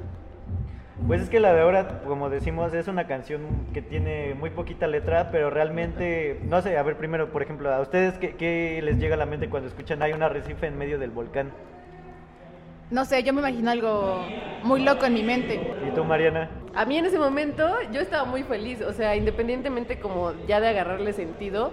[1.05, 3.41] Pues es que la de ahora, como decimos, es una canción
[3.73, 7.79] que tiene muy poquita letra, pero realmente, no sé, a ver, primero, por ejemplo, ¿a
[7.81, 10.97] ustedes qué, qué les llega a la mente cuando escuchan hay un arrecife en medio
[10.97, 11.51] del volcán?
[12.89, 14.25] No sé, yo me imagino algo
[14.63, 15.61] muy loco en mi mente.
[15.87, 16.49] ¿Y tú, Mariana?
[16.73, 20.69] A mí en ese momento yo estaba muy feliz, o sea, independientemente como ya de
[20.69, 21.71] agarrarle sentido,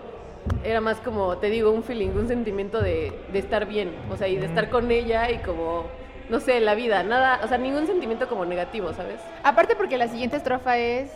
[0.65, 4.29] era más como, te digo, un feeling, un sentimiento de, de estar bien, o sea,
[4.29, 5.87] y de estar con ella y como
[6.29, 9.21] no sé, la vida, nada, o sea, ningún sentimiento como negativo, ¿sabes?
[9.43, 11.11] Aparte porque la siguiente estrofa es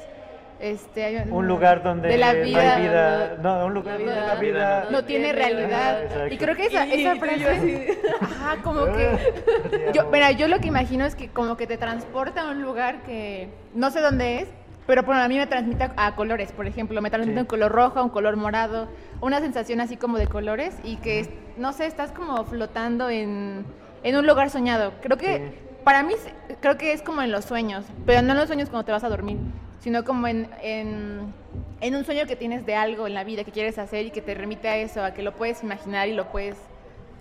[0.60, 4.06] este hay Un lugar donde de la no vida, hay vida, no, un lugar La
[4.06, 6.02] donde la vida no tiene realidad.
[6.02, 6.34] Exacto.
[6.34, 9.08] Y creo que esa, esa frase Ajá, como que
[9.94, 13.02] yo, mira, yo lo que imagino es que como que te transporta a un lugar
[13.02, 14.48] que no sé dónde es,
[14.86, 17.40] pero bueno, a mí me transmite a, a colores, por ejemplo, me transmite Sí.
[17.42, 18.88] un color rojo, un color morado,
[19.20, 23.64] una sensación así como de colores y que, no sé, estás como flotando en,
[24.02, 24.92] en un lugar soñado.
[25.02, 25.58] Creo que, Sí.
[25.84, 26.14] para mí,
[26.60, 29.04] creo que es como en los sueños, pero no en los sueños cuando te vas
[29.04, 29.38] a dormir,
[29.80, 31.32] sino como en, en,
[31.80, 34.20] en un sueño que tienes de algo en la vida que quieres hacer y que
[34.22, 36.56] te remite a eso, a que lo puedes imaginar y lo puedes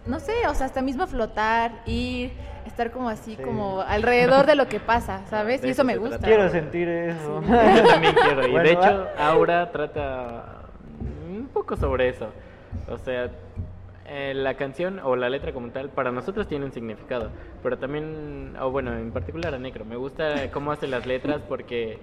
[0.06, 2.32] no sé, o sea, hasta mismo flotar, ir,
[2.66, 3.44] estar como así, Sí.
[3.44, 5.62] como alrededor de lo que pasa, ¿sabes?
[5.62, 6.18] De Y eso eso me gusta.
[6.18, 6.28] trata.
[6.34, 7.42] Quiero sentir eso.
[7.76, 8.48] Yo también quiero.
[8.48, 9.08] Y Bueno, de hecho.
[9.20, 10.62] Aura trata
[11.30, 12.30] un poco sobre eso.
[12.90, 13.30] O sea,
[14.08, 17.32] eh, la canción o la letra como tal, para nosotros tiene un significado.
[17.64, 22.00] Pero también, o bueno, en particular a Necro, me gusta cómo hace las letras porque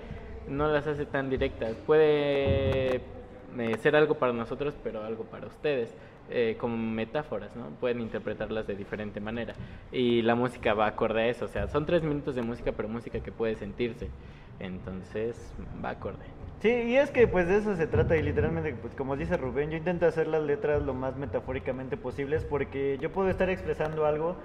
[0.49, 1.75] no las hace tan directas.
[1.87, 5.95] Puede eh, ser algo para nosotros, pero algo para ustedes.
[6.31, 7.69] eh, como metáforas, ¿no?
[7.81, 9.55] Pueden interpretarlas de diferente manera.
[9.93, 11.45] Y la música va acorde a eso.
[11.45, 14.09] O sea, son tres minutos de música, pero música que puede sentirse.
[14.59, 16.25] Entonces, va acorde.
[16.61, 19.71] Sí, y es que pues de eso se trata y literalmente, pues como dice Rubén,
[19.71, 24.37] yo intento hacer las letras lo más metafóricamente posibles porque yo puedo estar expresando algo,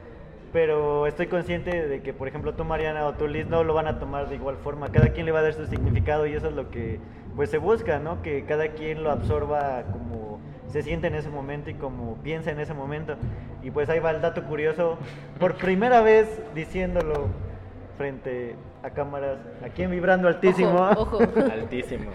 [0.51, 3.87] pero estoy consciente de que, por ejemplo, tú Mariana o tú Liz no lo van
[3.87, 6.49] a tomar de igual forma, cada quien le va a dar su significado y eso
[6.49, 6.99] es lo que
[7.37, 8.21] pues se busca, ¿no?
[8.21, 12.59] Que cada quien lo absorba como se siente en ese momento y como piensa en
[12.59, 13.15] ese momento.
[13.63, 14.97] Y pues ahí va el dato curioso,
[15.39, 17.27] por primera vez diciéndolo
[17.97, 20.89] frente a cámaras, aquí en Vibrando Altísimo.
[20.95, 21.23] Ojo, ojo.
[21.51, 22.11] Altísimo.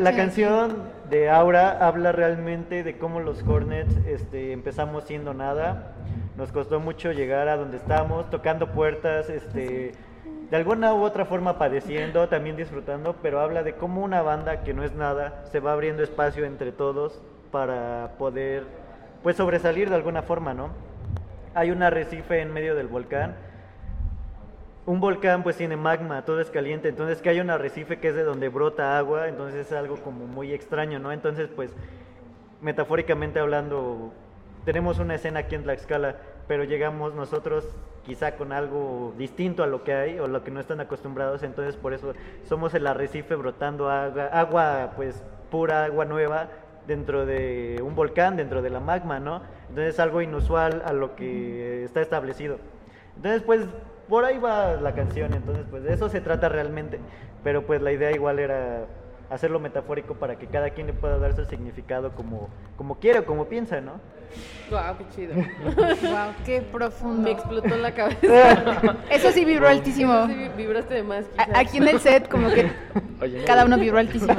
[0.00, 5.92] La canción de Aura habla realmente de cómo los Hornets este, empezamos siendo nada.
[6.36, 9.92] Nos costó mucho llegar a donde estamos, tocando puertas, este,
[10.50, 14.74] de alguna u otra forma padeciendo, también disfrutando, pero habla de cómo una banda que
[14.74, 18.64] no es nada se va abriendo espacio entre todos para poder
[19.22, 20.70] pues sobresalir de alguna forma, ¿no?
[21.54, 23.36] Hay un arrecife en medio del volcán
[24.86, 28.14] un volcán pues tiene magma, todo es caliente, entonces que hay un arrecife que es
[28.14, 31.10] de donde brota agua, entonces es algo como muy extraño, ¿no?
[31.10, 31.70] Entonces pues
[32.60, 34.12] metafóricamente hablando,
[34.64, 36.16] tenemos una escena aquí en Tlaxcala,
[36.46, 37.66] pero llegamos nosotros
[38.04, 41.76] quizá con algo distinto a lo que hay o lo que no están acostumbrados, entonces
[41.76, 42.12] por eso
[42.46, 46.48] somos el arrecife brotando agua, agua pues pura, agua nueva
[46.86, 49.40] dentro de un volcán, dentro de la magma, ¿no?
[49.70, 52.58] Entonces es algo inusual a lo que está establecido.
[53.16, 53.66] Entonces pues
[54.08, 56.98] por ahí va la canción, entonces pues de eso se trata realmente,
[57.42, 58.86] pero pues la idea igual era
[59.30, 63.24] hacerlo metafórico para que cada quien le pueda dar su significado como, como quiera, o
[63.24, 63.92] como piensa, ¿no?
[64.68, 65.34] Guau, qué chido.
[65.64, 67.22] Wow, qué profundo.
[67.22, 68.96] Me explotó la cabeza.
[69.10, 70.26] Eso sí vibró altísimo.
[70.26, 71.24] Sí, vibraste de más.
[71.26, 71.48] Quizás.
[71.54, 72.70] Aquí en el set como que
[73.22, 74.34] Oye, cada uno vibró altísimo.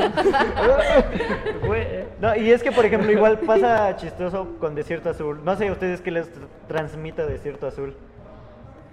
[2.22, 5.42] No, y es que, por ejemplo, igual pasa chistoso con Desierto Azul.
[5.44, 7.96] No sé a ustedes qué les tr- transmita Desierto Azul.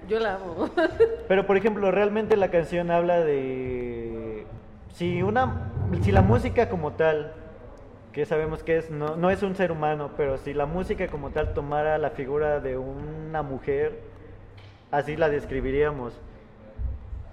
[0.09, 0.69] Yo la amo.
[1.29, 4.47] Pero, por ejemplo, realmente la canción habla de...
[4.91, 5.71] Si, una,
[6.03, 7.33] si la música como tal,
[8.13, 11.31] que sabemos que es, no, no es un ser humano, pero si la música como
[11.31, 14.01] tal tomara la figura de una mujer,
[14.91, 16.13] así la describiríamos.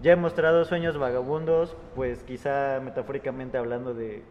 [0.02, 4.24] Ya he mostrado sueños vagabundos, pues quizá metafóricamente hablando de...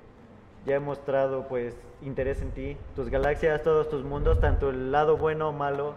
[0.64, 5.18] Ya he mostrado pues interés en ti, tus galaxias, todos tus mundos, tanto el lado
[5.18, 5.94] bueno o malo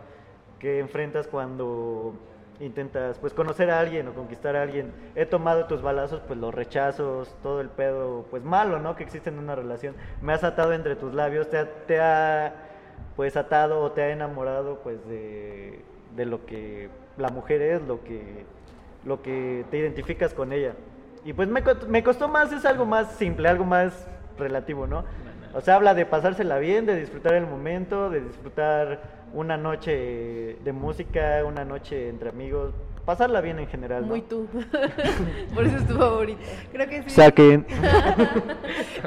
[0.60, 2.14] que enfrentas cuando
[2.62, 4.92] intentas pues conocer a alguien o conquistar a alguien.
[5.16, 8.96] He tomado tus balazos, pues los rechazos, todo el pedo pues malo, ¿no?
[8.96, 9.96] Que existe en una relación.
[10.22, 12.54] Me has atado entre tus labios, te ha, te ha
[13.16, 15.84] pues atado o te ha enamorado pues de,
[16.16, 18.46] de lo que la mujer es, lo que
[19.06, 20.74] lo que te identificas con ella.
[21.24, 25.04] Y pues me, me costó más, es algo más simple, algo más relativo, ¿no?
[25.54, 29.02] O sea, habla de pasársela bien, de disfrutar el momento, de disfrutar
[29.34, 32.74] una noche de música, una noche entre amigos,
[33.06, 34.04] pasarla bien en general.
[34.04, 34.10] ¿no?
[34.10, 34.48] Muy tú.
[35.54, 36.42] Por eso es tu favorita.
[36.72, 37.10] Creo que sí.
[37.10, 37.66] Saquen.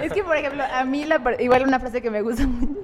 [0.02, 2.82] Es que, por ejemplo, a mí la, igual una frase que me gusta mucho,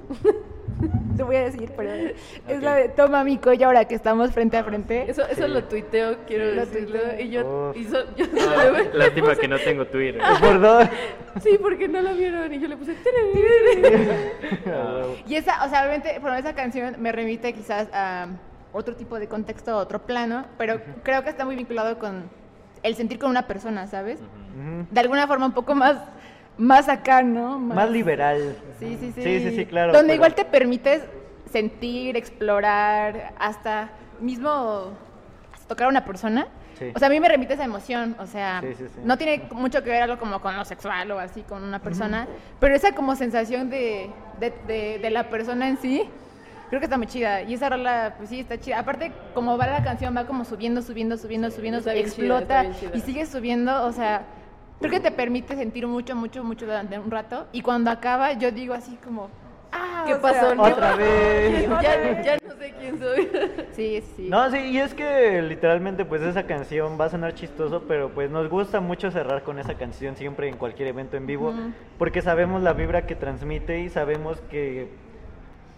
[1.15, 4.57] te voy a decir, pero es la de toma mi colla ahora que estamos frente
[4.57, 5.09] a frente.
[5.09, 6.99] Eso, eso lo tuiteo, quiero Lo decirlo.
[6.99, 7.19] tuiteo.
[7.19, 7.73] Y yo, Oh.
[7.75, 10.21] y so- yo Ah, le- Lástima que no tengo Twitter.
[10.39, 10.87] Por dos.
[11.41, 12.53] Sí, porque no lo vieron.
[12.53, 12.95] Y yo le puse.
[14.67, 18.27] Ah, Y esa, o sea, obviamente, bueno, esa canción me remite quizás a
[18.73, 22.29] otro tipo de contexto, a otro plano, pero creo que está muy vinculado con
[22.83, 24.19] el sentir con una persona, ¿sabes?
[24.91, 25.97] De alguna forma un poco más,
[26.61, 27.59] más acá, ¿no?
[27.59, 28.55] Más liberal.
[28.79, 29.21] Sí, sí, sí.
[29.23, 29.91] Sí, sí, sí, claro.
[29.93, 31.01] Donde pero- igual te permites
[31.51, 33.89] sentir, explorar, hasta
[34.19, 34.91] mismo
[35.53, 36.47] hasta tocar a una persona,
[36.77, 36.91] Sí.
[36.95, 39.83] o sea, a mí me remite esa emoción, o sea, Sí, sí, no tiene mucho
[39.83, 42.27] que ver algo como con lo sexual o así con una persona,
[42.59, 44.09] pero esa como sensación de,
[44.39, 46.03] de, de- de la persona en sí,
[46.69, 47.41] creo que está muy chida.
[47.43, 48.79] Y esa rola, pues sí, está chida.
[48.79, 52.91] Aparte, como va la canción, va como subiendo, subiendo, subiendo, subiendo, explota chida.
[52.95, 54.23] y sigue subiendo, o sea,
[54.81, 57.47] creo que te permite sentir mucho, mucho, mucho durante un rato.
[57.51, 59.29] Y cuando acaba, yo digo así como,
[59.71, 60.61] ah, ¿Qué o sea, pasó?
[60.61, 61.69] Otra vez.
[61.81, 63.29] Ya, ya no sé quién soy.
[63.71, 64.27] Sí, sí.
[64.27, 68.29] No, sí, y es que literalmente pues esa canción va a sonar chistoso, pero pues
[68.29, 71.53] nos gusta mucho cerrar con esa canción siempre en cualquier evento en vivo,
[71.97, 74.89] porque sabemos la vibra que transmite y sabemos que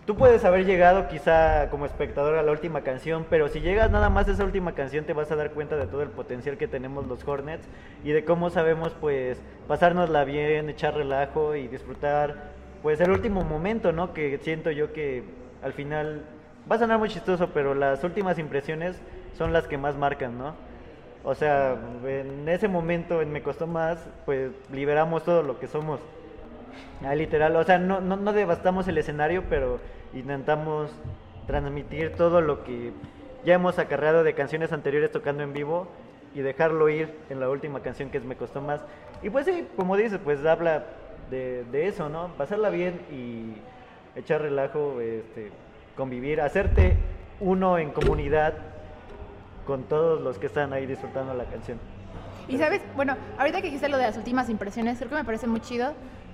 [0.05, 4.09] tú puedes haber llegado quizá como espectador a la última canción, pero si llegas nada
[4.09, 6.67] más a esa última canción te vas a dar cuenta de todo el potencial que
[6.67, 7.67] tenemos los Hornets
[8.03, 12.51] y de cómo sabemos pues pasárnosla bien, echar relajo y disfrutar
[12.81, 14.13] pues el último momento, ¿no?
[14.13, 15.23] Que siento yo que
[15.61, 16.23] al final
[16.69, 18.99] va a sonar muy chistoso, pero las últimas impresiones
[19.37, 20.53] son las que más marcan, ¿no?
[21.23, 26.01] O sea, en ese momento en Me Costó Más, pues liberamos todo lo que somos.
[27.05, 29.80] Ah, literal, o sea, no, no, devastamos el escenario, pero
[30.13, 30.91] intentamos
[31.47, 32.91] transmitir todo lo que
[33.43, 35.88] ya hemos acarreado de canciones anteriores tocando en vivo
[36.34, 38.82] y dejarlo ir en la última canción que es Me Costó Más.
[39.21, 40.86] Y pues sí, como dices, pues habla
[41.30, 42.30] de, de eso, ¿no?
[42.38, 43.53] Pasarla bien y
[44.17, 45.51] echar relajo, este,
[45.95, 46.97] convivir, hacerte
[47.39, 48.53] uno en comunidad
[49.65, 51.80] con todos los que están ahí disfrutando la canción.
[52.47, 55.47] Y sabes, bueno, ahorita que dijiste lo de las últimas impresiones, creo que me parece
[55.47, 55.93] muy chido,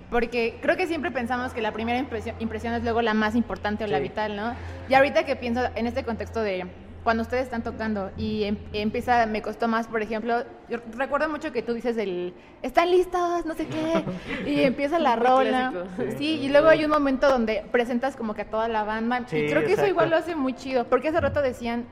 [0.10, 3.84] porque creo que siempre pensamos que la primera impresión, impresión es luego la más importante
[3.84, 4.54] o la vital, ¿no?
[4.90, 6.66] Y ahorita que pienso en este contexto de
[7.04, 11.52] cuando ustedes están tocando y em- empieza, me costó más, por ejemplo, yo recuerdo mucho
[11.54, 14.04] que tú dices el, están listos, no sé qué,
[14.46, 15.72] y empieza la rola.
[16.18, 19.38] Sí, y luego hay un momento donde presentas como que a toda la banda, Sí,
[19.38, 21.86] y creo que eso igual lo hace muy chido, porque hace rato decían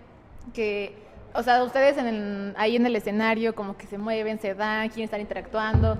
[0.54, 0.94] que,
[1.34, 4.88] o sea, ustedes en el- ahí en el escenario como que se mueven, se dan,
[4.90, 5.98] quieren estar interactuando,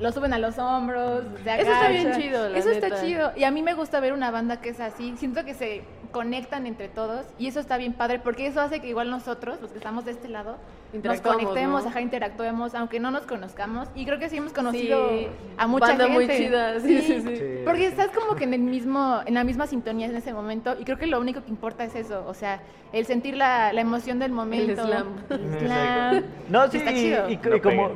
[0.00, 3.32] lo suben a los hombros, se Eso está bien chido, la Eso está chido.
[3.36, 5.14] Y a mí me gusta ver una banda que es así.
[5.16, 8.88] Siento que se conectan entre todos y eso está bien padre porque eso hace que
[8.88, 10.56] igual nosotros, los que estamos de este lado,
[10.92, 11.88] nos conectemos, ¿no?
[11.90, 13.88] ajá, interactuemos, aunque no nos conozcamos.
[13.94, 16.26] Y creo que sí hemos conocido Sí, a mucha banda gente.
[16.26, 17.36] muy chida, sí, sí, sí.
[17.36, 17.86] Sí, Porque sí.
[17.86, 20.98] estás como que en el mismo, en la misma sintonía en ese momento y creo
[20.98, 22.60] que lo único que importa es eso, o sea,
[22.92, 24.84] el sentir la, la emoción del momento.
[24.84, 25.06] slam.
[25.30, 26.24] El slam.
[26.48, 27.30] No, sí, está y- chido.
[27.30, 27.90] y, y No como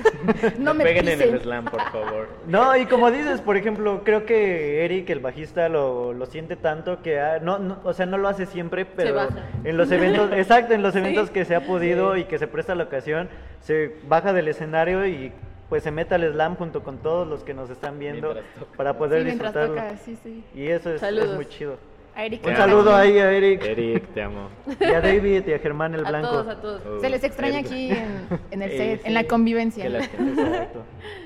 [0.58, 1.34] No me peguen en pisen.
[1.34, 2.28] el slam, por favor.
[2.46, 7.02] no, y como dices, por ejemplo, creo que Eric, el bajista, lo, lo siente tanto
[7.02, 9.30] que ah, no, no, o sea, no lo hace siempre, pero baja.
[9.64, 11.32] en los eventos, exacto, en los eventos Sí.
[11.34, 13.28] que se ha podido y que se presta la ocasión,
[13.60, 15.32] se baja del escenario y
[15.68, 18.36] pues se mete al slam junto con todos los que nos están viendo
[18.76, 19.74] para poder Sí, disfrutarlo.
[19.74, 20.44] toca, sí, sí.
[20.54, 21.02] Y eso es,
[21.34, 21.76] muy chido.
[22.14, 24.48] A Un saludo ahí a Eric, Eric, te amo.
[24.80, 26.28] y a David y a Germán el A Blanco.
[26.30, 26.82] todos, a todos.
[26.86, 27.66] Oh, Se les extraña Eric.
[27.66, 29.08] aquí en, en el Sí, set, sí.
[29.08, 29.84] en la convivencia.
[29.84, 30.82] Que la- Exacto.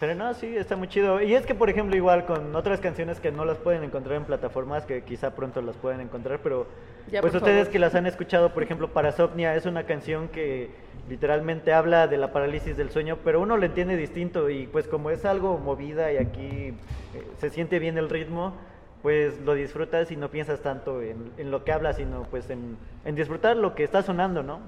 [0.00, 1.20] Pero no, sí, está muy chido.
[1.20, 4.24] Y es que, por ejemplo, igual con otras canciones que no las pueden encontrar en
[4.24, 6.66] plataformas, que quizá pronto las pueden encontrar, pero
[7.10, 7.72] Ya, pues ustedes favor.
[7.72, 10.70] que las han escuchado, por ejemplo, Parasopnia es una canción que
[11.08, 15.10] literalmente habla de la parálisis del sueño, pero uno lo entiende distinto y pues como
[15.10, 16.74] es algo movida y aquí
[17.14, 18.54] eh, se siente bien el ritmo,
[19.02, 22.76] pues lo disfrutas y no piensas tanto en, en lo que habla, sino pues en,
[23.04, 24.60] en disfrutar lo que está sonando, ¿no?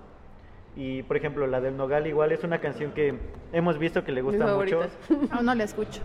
[0.77, 3.15] Y por ejemplo, la del Nogal igual es una canción que
[3.53, 4.81] hemos visto que le Mis gusta mucho.
[5.33, 6.01] Aún no la escucho,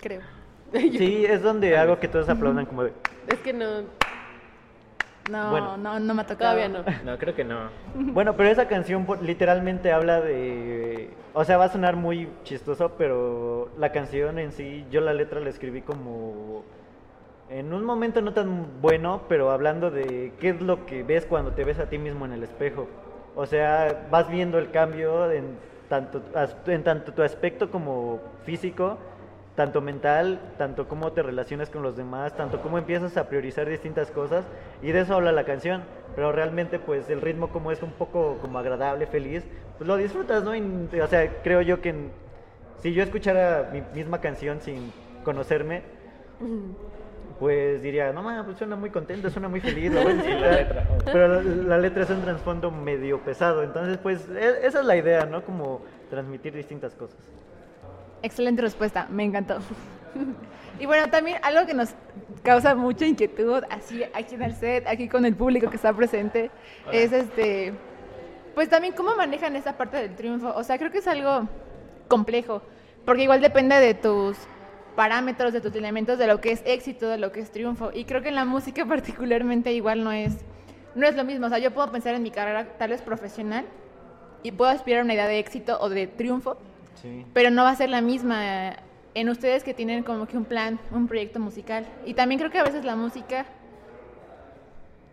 [0.00, 0.20] creo.
[0.72, 2.92] Sí, es donde hago que todos aplaudan como de...
[3.26, 3.84] Es que no,
[5.30, 5.76] No, Bueno.
[5.78, 6.56] no, no me ha tocado.
[6.56, 6.84] todavía no.
[7.10, 7.70] No, creo que no.
[7.94, 11.08] Bueno, pero esa canción literalmente habla de...
[11.32, 15.40] O sea, va a sonar muy chistoso, pero la canción en sí, yo la letra
[15.40, 16.64] la escribí como...
[17.48, 21.52] En un momento no tan bueno, pero hablando de qué es lo que ves cuando
[21.52, 22.88] te ves a ti mismo en el espejo.
[23.38, 25.44] O sea, vas viendo el cambio en
[25.88, 26.20] tanto,
[26.66, 28.98] en tanto tu aspecto como físico,
[29.54, 34.10] tanto mental, tanto cómo te relacionas con los demás, tanto cómo empiezas a priorizar distintas
[34.10, 34.44] cosas
[34.82, 35.84] y de eso habla la canción,
[36.16, 39.44] pero realmente pues el ritmo como es un poco como agradable, feliz,
[39.78, 40.56] pues lo disfrutas, ¿no?
[40.56, 40.60] Y,
[41.00, 42.10] o sea, creo yo que en-
[42.82, 45.82] si yo escuchara mi misma canción sin conocerme,
[47.38, 50.28] pues diría, no mames, pues suena muy contento, suena muy feliz, la voy a Sí,
[50.28, 50.54] la disfrutar".
[50.58, 50.86] letra.
[51.12, 54.96] pero la, la letra es un trasfondo medio pesado, entonces pues e- esa es la
[54.96, 55.44] idea, ¿no?
[55.44, 57.18] Como transmitir distintas cosas.
[58.22, 59.58] Excelente respuesta, me encantó.
[60.80, 61.90] Y bueno, también algo que nos
[62.42, 66.50] causa mucha inquietud, así aquí en el set, aquí con el público que está presente,
[66.92, 67.74] es este,
[68.54, 70.52] pues también cómo manejan esa parte del triunfo.
[70.56, 71.48] O sea, creo que es algo
[72.08, 72.62] complejo,
[73.04, 74.36] porque igual depende de tus
[75.02, 77.90] parámetros, de tus elementos, de lo que es éxito, de lo que es triunfo.
[77.94, 80.32] Y creo que en la música particularmente igual no es,
[80.96, 81.46] no es lo mismo.
[81.46, 83.64] O sea, yo puedo pensar en mi carrera tal vez profesional
[84.42, 86.58] y puedo aspirar a una idea de éxito o de triunfo,
[87.00, 87.24] Sí.
[87.32, 88.74] pero no va a ser la misma
[89.14, 91.86] en ustedes que tienen como que un plan, un proyecto musical.
[92.04, 93.46] Y también creo que a veces la música...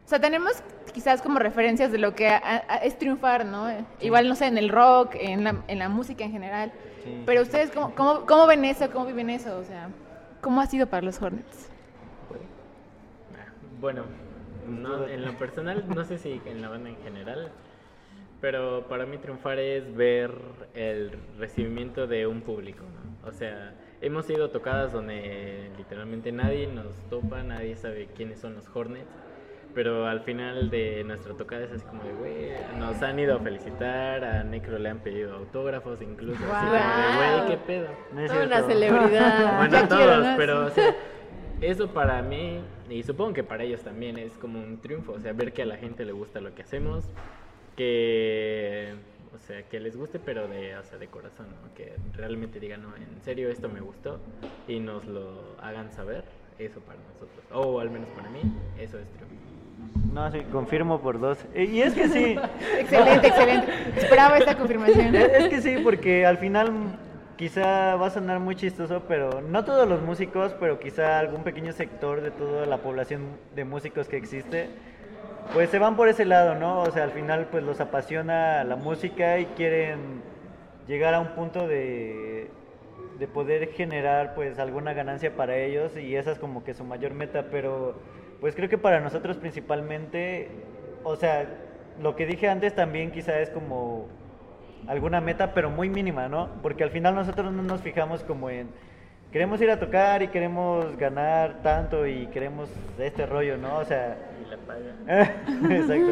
[0.04, 0.52] O sea, tenemos
[0.94, 3.68] quizás como referencias de lo que a- a- es triunfar, ¿no?
[4.02, 6.72] Igual, no sé, en el rock, en la, en la música en general.
[7.06, 8.90] Sí, Pero ustedes, ¿cómo, cómo, cómo ven eso?
[8.92, 9.58] ¿Cómo viven eso?
[9.58, 9.90] O sea,
[10.42, 11.70] ¿cómo ha sido para los Hornets?
[13.80, 14.04] Bueno,
[14.68, 17.52] no, en lo personal, no sé si en la banda en general,
[18.42, 20.32] pero para mí triunfar es ver
[20.74, 23.30] el recibimiento de un público, ¿no?
[23.30, 28.68] O sea, hemos ido tocadas donde literalmente nadie nos topa, nadie sabe quiénes son los
[28.74, 29.10] Hornets,
[29.76, 33.40] pero al final de nuestra tocada es así como de, güey, nos han ido a
[33.40, 37.88] felicitar, a Necro le han pedido autógrafos incluso, así como de, güey, qué pedo.
[38.14, 39.56] No Toda una celebridad.
[39.58, 40.38] Bueno, Ya todos, quiero, ¿no?
[40.38, 40.96] pero o sea,
[41.60, 45.34] eso para mí, y supongo que para ellos también es como un triunfo, o sea,
[45.34, 47.04] ver que a la gente le gusta lo que hacemos,
[47.76, 48.96] que,
[49.34, 51.74] o sea, que les guste, pero de, o sea, de corazón, ¿no?
[51.76, 54.20] que realmente digan, no, en serio esto me gustó,
[54.70, 56.24] y nos lo hagan saber,
[56.60, 58.40] eso para nosotros, o al menos para mí,
[58.80, 59.45] eso es triunfo.
[60.14, 61.38] No, sí, confirmo por dos.
[61.54, 62.38] Eh, Y es que sí,
[62.80, 63.68] Excelente, excelente.
[63.98, 65.14] Esperaba esta confirmación.
[65.16, 66.72] es, que sí, porque al final
[67.36, 71.74] quizá va a sonar muy chistoso, pero no todos los músicos, pero quizá algún pequeño
[71.74, 73.24] sector de toda la población
[73.56, 74.70] de músicos que existe,
[75.54, 76.80] pues se van por ese lado, ¿no?
[76.80, 80.22] O sea, al final pues los apasiona la música y quieren
[80.88, 82.50] llegar a un punto de,
[83.20, 87.14] de poder generar pues alguna ganancia para ellos y esa es como que su mayor
[87.14, 87.96] meta, pero
[88.46, 90.50] pues creo que para nosotros principalmente,
[91.04, 91.48] o sea,
[92.00, 94.06] lo que dije antes también quizá es como
[94.86, 96.50] alguna meta, pero muy mínima, ¿no?
[96.62, 98.68] Porque al final nosotros no nos fijamos como en
[99.32, 102.70] queremos ir a tocar y queremos ganar tanto y queremos
[103.00, 103.78] este rollo, ¿no?
[103.78, 104.16] O sea,
[104.46, 105.24] Y la paga.
[105.76, 106.12] Exacto.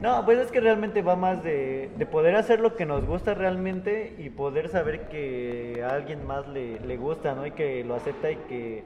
[0.00, 3.34] No, pues es que realmente va más de, de poder hacer lo que nos gusta
[3.34, 7.46] realmente y poder saber que a alguien más le, le gusta, ¿no?
[7.46, 8.82] Y que lo acepta y que,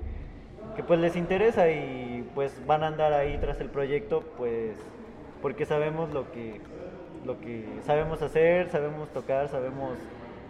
[0.76, 4.76] que pues les interesa y pues van a andar ahí tras el proyecto, pues
[5.40, 6.60] porque sabemos lo que,
[7.24, 9.98] lo que sabemos hacer, sabemos tocar, sabemos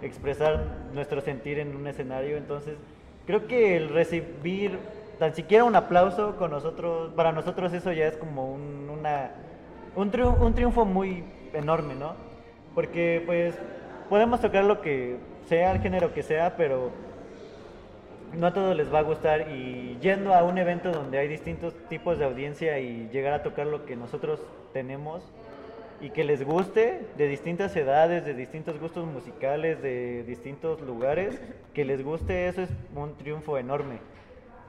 [0.03, 2.77] expresar nuestro sentir en un escenario, entonces
[3.24, 4.79] creo que el recibir
[5.18, 9.31] tan siquiera un aplauso con nosotros, para nosotros eso ya es como un, una,
[9.95, 11.24] un, triunfo, un triunfo muy
[11.55, 12.14] enorme, ¿no?
[12.74, 13.55] Porque pues
[14.11, 15.16] podemos tocar lo que
[15.49, 16.91] sea, el género que sea, pero
[18.35, 21.74] no a todos les va a gustar y yendo a un evento donde hay distintos
[21.89, 24.41] tipos de audiencia y llegar a tocar lo que nosotros
[24.72, 25.22] tenemos
[26.01, 31.41] y que les guste de distintas edades, de distintos gustos musicales, de distintos lugares,
[31.72, 33.99] que les guste eso es un triunfo enorme.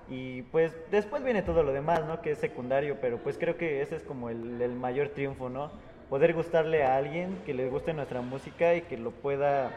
[0.10, 2.22] Y pues después viene todo lo demás, ¿no?
[2.22, 5.70] Que es secundario, pero pues creo que ese es como el, el mayor triunfo, ¿no?
[6.10, 9.72] Poder gustarle a alguien que le guste nuestra música y que lo pueda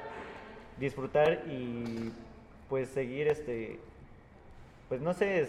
[0.78, 2.12] disfrutar y
[2.71, 3.79] pues seguir este
[4.89, 5.47] pues no sé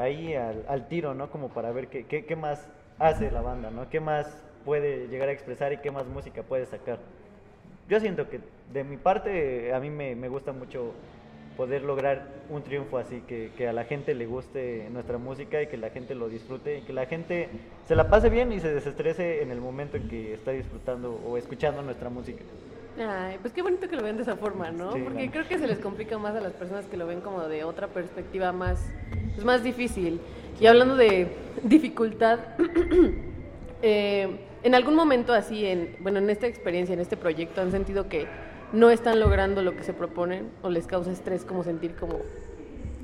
[0.00, 2.66] ahí al, tiro no como para ver qué, qué, qué más
[2.98, 6.66] hace la banda no qué más puede llegar a expresar y qué más música puede
[6.66, 6.98] sacar.
[7.88, 8.40] Yo siento que
[8.72, 10.92] de mi parte a mí me, me gusta mucho
[11.56, 15.68] poder lograr un triunfo así que, que a la gente le guste nuestra música y
[15.68, 17.48] que la gente lo disfrute y que la gente
[17.86, 21.36] se la pase bien y se desestrese en el momento en que está disfrutando o
[21.36, 22.42] escuchando nuestra música
[22.98, 24.92] Ay, pues qué bonito que lo ven de esa forma, ¿no?
[24.92, 25.32] Sí, Porque claro.
[25.32, 27.88] creo que se les complica más a las personas que lo ven como de otra
[27.88, 28.80] perspectiva más,
[29.34, 30.20] pues más difícil.
[30.60, 31.28] Y hablando de
[31.62, 32.38] dificultad,
[33.82, 38.08] eh, en algún momento así, en, bueno, en esta experiencia, en este proyecto, han sentido
[38.08, 38.26] que
[38.72, 42.20] no están logrando lo que se proponen o les causa estrés como sentir como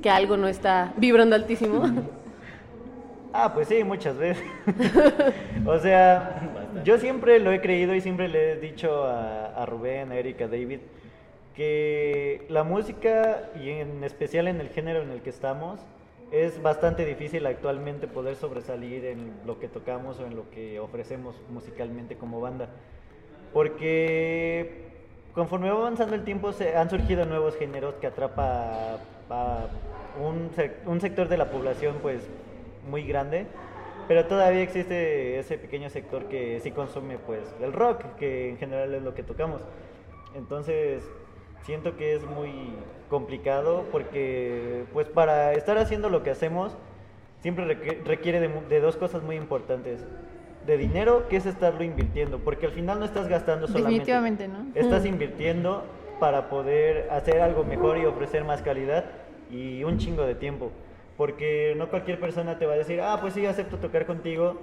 [0.02, 1.82] que algo no está vibrando altísimo.
[3.32, 4.42] Ah, pues sí, muchas veces.
[5.64, 10.16] o sea, yo siempre lo he creído y siempre le he dicho a, Rubén, a
[10.16, 10.80] Erika, a David,
[11.54, 15.80] que la música, y en especial en el género en el que estamos,
[16.32, 21.36] es bastante difícil actualmente poder sobresalir en lo que tocamos o en lo que ofrecemos
[21.50, 22.68] musicalmente como banda.
[23.52, 24.88] Porque
[25.34, 28.98] conforme va avanzando el tiempo se han surgido nuevos géneros que atrapa
[29.28, 29.66] a,
[30.20, 30.50] un,
[30.86, 32.22] un sector de la población pues
[32.88, 33.46] muy grande,
[34.10, 38.92] pero todavía existe ese pequeño sector que sí consume pues el rock, que en general
[38.92, 39.62] es lo que tocamos.
[40.34, 41.08] Entonces,
[41.62, 42.72] siento que es muy
[43.08, 46.76] complicado porque pues para estar haciendo lo que hacemos
[47.40, 50.04] siempre requ- requiere de, de dos cosas muy importantes.
[50.66, 54.06] De dinero, que es estarlo invirtiendo, porque al final no estás gastando solamente.
[54.06, 54.66] Definitivamente, ¿no?
[54.74, 55.84] Estás invirtiendo
[56.18, 59.04] para poder hacer algo mejor y ofrecer más calidad
[59.52, 60.72] y un chingo de tiempo.
[61.20, 64.56] Porque no cualquier persona te va a decir, ah, pues sí, acepto tocar contigo.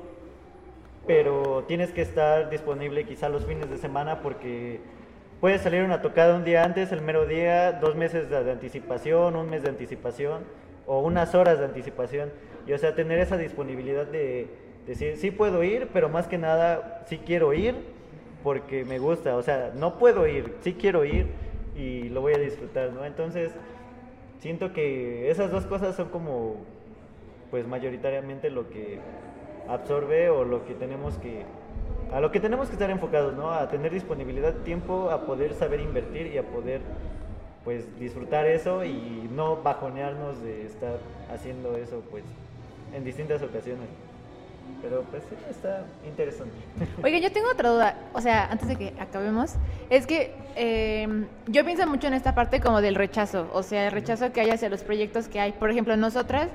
[1.06, 4.80] pero tienes que estar disponible quizá los fines de semana porque
[5.40, 9.52] puede salir una tocada un día antes, el mero día, dos meses de anticipación, un
[9.52, 10.46] mes de anticipación
[10.88, 12.32] o unas horas de anticipación.
[12.66, 14.48] Y o sea, tener esa disponibilidad de
[14.88, 17.76] decir, sí puedo ir, pero más que nada, sí quiero ir
[18.44, 19.36] porque me gusta.
[19.36, 21.28] O sea, no puedo ir, sí quiero ir
[21.76, 23.06] y lo voy a disfrutar, ¿no?
[23.06, 23.52] Entonces,
[24.40, 26.56] siento que esas dos cosas son como,
[27.52, 29.00] pues mayoritariamente lo que
[29.68, 31.46] absorbe o lo que tenemos que
[32.12, 33.52] a lo que tenemos que estar enfocados, ¿no?
[33.52, 36.80] A tener disponibilidad, tiempo, a poder saber invertir y a poder
[37.66, 42.24] pues disfrutar eso y no bajonearnos de estar haciendo eso pues
[42.94, 43.90] en distintas ocasiones.
[44.82, 46.54] Pero pues sí, está interesante.
[47.04, 49.54] Oiga, yo tengo otra duda, o sea, antes de que acabemos,
[49.90, 53.92] es que eh, yo pienso mucho en esta parte como del rechazo, o sea, el
[53.92, 55.52] rechazo que hay hacia los proyectos que hay.
[55.54, 56.50] Por ejemplo, nosotras,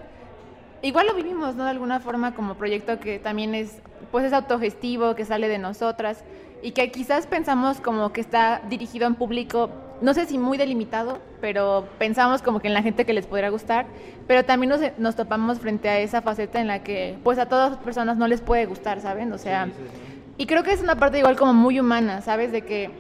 [0.82, 1.64] igual lo vivimos, ¿no?
[1.64, 6.22] De alguna forma como proyecto que también es, pues es autogestivo, que sale de nosotras
[6.62, 9.70] y que quizás pensamos como que está dirigido a un público,
[10.02, 13.48] no sé si muy delimitado, pero pensamos como que en la gente que les podría
[13.50, 13.86] gustar,
[14.26, 17.70] pero también nos, nos topamos frente a esa faceta en la que pues a todas
[17.70, 19.32] las personas no les puede gustar, ¿saben?
[19.32, 20.34] O sea, Sí, sí, sí.
[20.38, 22.52] y creo que es una parte igual como muy humana, ¿sabes?
[22.52, 22.90] De que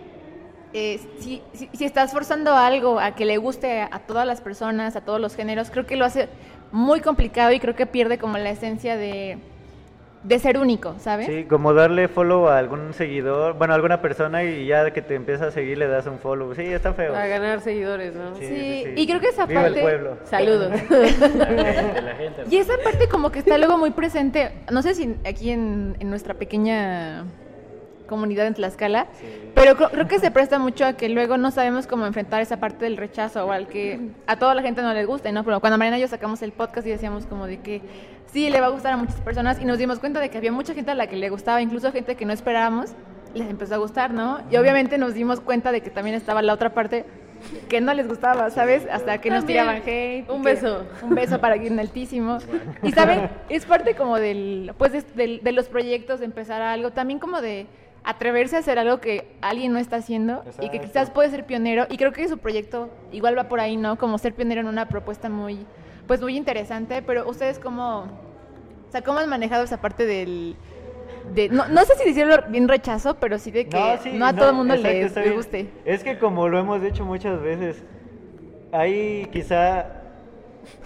[0.72, 4.40] eh, si, si, si estás forzando algo a que le guste a, a todas las
[4.40, 6.28] personas, a todos los géneros, creo que lo hace
[6.70, 9.38] muy complicado y creo que pierde como la esencia de,
[10.22, 11.26] de ser único, ¿sabes?
[11.26, 15.14] Sí, como darle follow a algún seguidor, bueno, a alguna persona y ya que te
[15.16, 16.54] empieza a seguir le das un follow.
[16.54, 17.14] Sí, está feo.
[17.16, 18.34] A ganar seguidores, ¿no?
[18.36, 20.16] Sí, Sí, y creo que esa Viva parte- el pueblo.
[20.24, 20.70] Saludos.
[20.90, 22.42] La gente, la gente.
[22.50, 26.08] Y esa parte como que está luego muy presente, no sé si aquí en, en
[26.10, 27.24] nuestra pequeña
[28.06, 29.06] comunidad en Tlaxcala,
[29.54, 32.58] pero creo, creo que se presta mucho a que luego no sabemos cómo enfrentar esa
[32.58, 35.44] parte del rechazo o al que a toda la gente no les guste, ¿no?
[35.44, 37.80] Pero cuando Mariana y yo sacamos el podcast y decíamos como de que
[38.32, 40.52] sí, le va a gustar a muchas personas y nos dimos cuenta de que había
[40.52, 42.90] mucha gente a la que le gustaba, incluso gente que no esperábamos,
[43.34, 44.40] les empezó a gustar, ¿no?
[44.50, 47.04] Y obviamente nos dimos cuenta de que también estaba la otra parte
[47.68, 48.86] que no les gustaba, ¿sabes?
[48.92, 50.28] Hasta que nos tiraban hate.
[50.30, 50.84] Un beso.
[51.02, 52.38] Un beso para quien altísimo.
[52.82, 56.90] Y saben, es parte como del, pues de, del- de los proyectos, de empezar algo,
[56.92, 57.66] también como de
[58.04, 61.86] atreverse a hacer algo que alguien no está haciendo y que quizás puede ser pionero.
[61.88, 63.96] Y creo que su proyecto igual va por ahí, ¿no?
[63.96, 65.66] Como ser pionero en una propuesta muy,
[66.12, 67.00] pues muy interesante.
[67.00, 70.56] Pero ustedes cómo, o sea, cómo han manejado esa parte del,
[71.34, 74.32] de, no, no sé si decirlo bien rechazo, pero sí de que no, sí, a
[74.36, 75.68] todo el mundo le, guste.
[75.86, 77.82] Es que como lo hemos dicho muchas veces,
[78.72, 79.86] hay quizá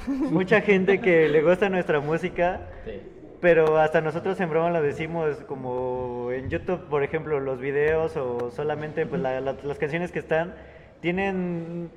[0.07, 2.93] mucha gente que le gusta nuestra música, Sí.
[3.41, 8.53] pero hasta nosotros en broma lo decimos como en YouTube, por ejemplo, los videos o
[8.53, 10.55] solamente pues, la- la- las canciones que están
[11.01, 11.91] tienen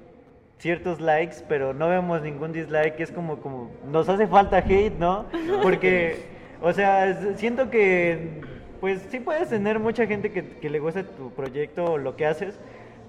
[0.59, 5.25] ciertos likes, pero no vemos ningún dislike, es como, como nos hace falta hate, ¿no?
[5.63, 6.25] Porque,
[6.61, 8.41] o sea, siento que,
[8.79, 12.25] pues sí puedes tener mucha gente que, que le guste tu proyecto o lo que
[12.25, 12.59] haces,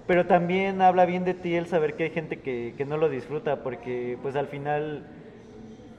[0.07, 3.09] pero también habla bien de ti el saber que hay gente que, que no lo
[3.09, 5.05] disfruta, porque pues al final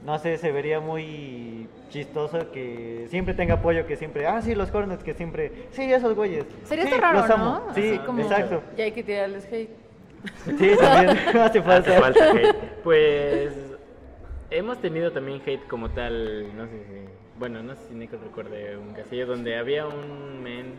[0.05, 4.73] no sé, se vería muy chistoso que siempre tenga apoyo, que siempre, ah, sí, los
[4.73, 6.45] Hornets, que siempre, sí, esos güeyes.
[6.63, 7.61] Sería sí, raro, los amo".
[7.67, 7.73] ¿no?
[7.73, 8.61] Sí, como- exacto.
[8.77, 9.82] Y hay que tirarles hate.
[10.45, 11.91] Sí, también hace falta.
[11.91, 12.55] Hace falta hate.
[12.83, 13.53] Pues
[14.49, 18.77] hemos tenido también hate como tal, no sé si, bueno, no sé si Nico recuerde
[18.77, 20.73] un casillo donde había un men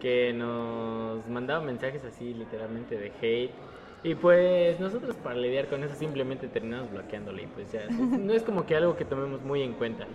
[0.00, 3.50] que nos mandaba mensajes así literalmente de hate
[4.04, 8.42] y pues nosotros para lidiar con eso simplemente terminamos bloqueándole y pues ya, no es
[8.42, 10.06] como que algo que tomemos muy en cuenta.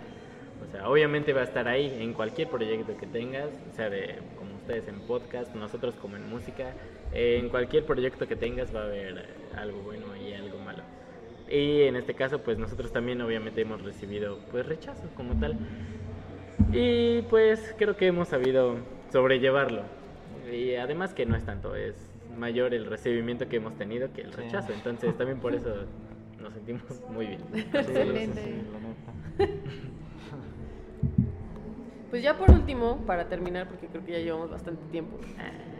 [0.66, 4.18] O sea, obviamente va a estar ahí en cualquier proyecto que tengas, o sea, de,
[4.38, 6.72] como ustedes en podcast, nosotros como en música,
[7.14, 9.24] en cualquier proyecto que tengas va a haber
[9.56, 10.82] algo bueno y algo malo.
[11.48, 15.56] Y en este caso, pues nosotros también obviamente hemos recibido pues rechazo como tal.
[16.72, 18.76] Y pues creo que hemos sabido
[19.12, 19.82] sobrellevarlo.
[20.52, 21.94] Y además que no es tanto, es
[22.36, 24.36] mayor el recibimiento que hemos tenido que el Sí.
[24.38, 24.72] rechazo.
[24.72, 25.72] Entonces también por eso
[26.42, 27.40] nos sentimos muy bien.
[27.74, 28.42] Excelente.
[28.42, 28.50] sí,
[29.38, 29.46] sí.
[32.10, 35.18] Pues ya por último, para terminar, porque creo que ya llevamos bastante tiempo.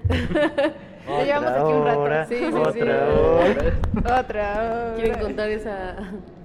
[1.07, 2.01] Ya llevamos aquí un rato.
[2.01, 2.81] hora, Sí, sí, otra sí.
[2.81, 4.21] hora.
[4.21, 4.93] Otra.
[4.97, 5.97] ¿Quieren contar esa...?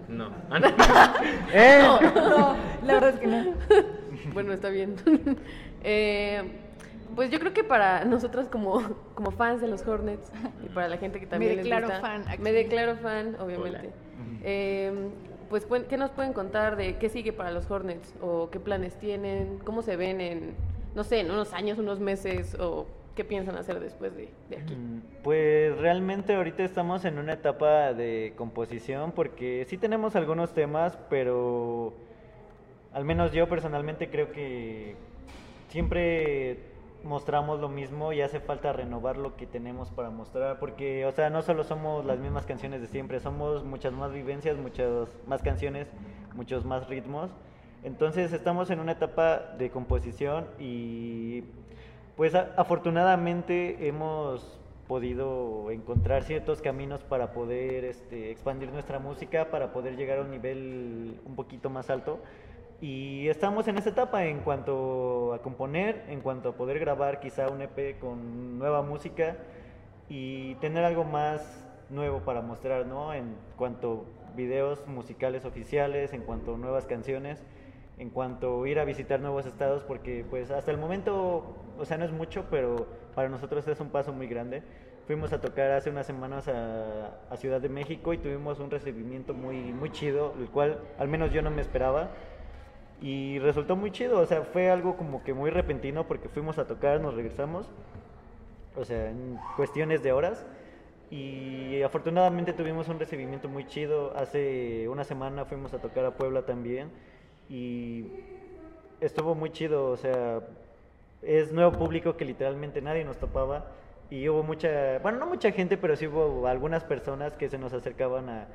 [0.10, 0.32] No.
[1.54, 1.80] ¡Eh!
[1.82, 2.56] No,
[2.86, 3.54] la verdad es que no.
[4.34, 4.96] Bueno, está bien.
[5.84, 6.44] Eh,
[7.16, 8.82] pues yo creo que para nosotros como,
[9.16, 10.30] como fans de los Hornets
[10.66, 12.42] y para la gente que también les declaro gusta, fan aquí.
[12.42, 13.92] me declaro fan, obviamente.
[14.44, 15.10] Eh,
[15.50, 19.60] pues qué nos pueden contar de qué sigue para los Hornets o qué planes tienen,
[19.64, 20.54] cómo se ven en
[20.96, 22.86] no sé, en unos años, unos meses o
[23.20, 24.74] qué piensan hacer después de, de aquí.
[24.74, 30.98] Mm, Pues realmente ahorita estamos en una etapa de composición porque sí tenemos algunos temas,
[31.10, 31.92] pero
[32.94, 34.96] al menos yo personalmente creo que
[35.68, 36.60] siempre
[37.04, 41.30] mostramos lo mismo y hace falta renovar lo que tenemos para mostrar porque o sea
[41.30, 45.88] no solo somos las mismas canciones de siempre somos muchas más vivencias muchas más canciones
[46.36, 47.32] muchos más ritmos
[47.84, 51.46] entonces estamos en una etapa de composición y
[52.20, 54.60] pues afortunadamente hemos
[54.90, 60.30] podido encontrar ciertos caminos para poder este, expandir nuestra música para poder llegar a un
[60.30, 62.20] nivel un poquito más alto
[62.82, 67.48] y estamos en esa etapa en cuanto a componer, en cuanto a poder grabar quizá
[67.48, 69.38] un EP con nueva música
[70.10, 73.14] y tener algo más nuevo para mostrar, ¿no?
[73.14, 77.42] En cuanto a videos musicales oficiales, en cuanto a nuevas canciones,
[78.00, 81.98] en cuanto a ir a visitar nuevos estados, porque pues hasta el momento, o sea,
[81.98, 84.62] no es mucho, pero para nosotros es un paso muy grande.
[85.08, 89.34] Fuimos a tocar hace unas semanas a, a Ciudad de México y tuvimos un recibimiento
[89.34, 92.12] muy, muy chido, el cual al menos yo no me esperaba
[93.02, 96.68] y resultó muy chido, o sea, fue algo como que muy repentino porque fuimos a
[96.68, 97.70] tocar, nos regresamos,
[98.76, 100.46] o sea, en cuestiones de horas.
[101.12, 104.16] Y afortunadamente tuvimos un recibimiento muy chido.
[104.16, 106.92] Hace una semana fuimos a tocar a Puebla también.
[107.50, 108.06] Y
[109.02, 110.42] estuvo muy chido, o sea,
[111.22, 113.66] es nuevo público que literalmente nadie nos topaba.
[114.10, 117.74] Y hubo mucha, bueno, no mucha gente, pero sí hubo algunas personas que se nos
[117.74, 118.48] acercaban a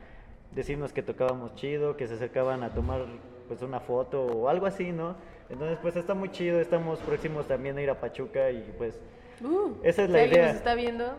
[0.53, 3.03] decirnos que tocábamos chido, que se acercaban a tomar
[3.49, 5.17] pues una foto o algo así, ¿no?
[5.51, 9.01] Entonces pues está muy chido, estamos próximos también a ir a Pachuca y pues
[9.43, 10.49] uh, esa es la idea.
[10.49, 11.13] nos está viendo?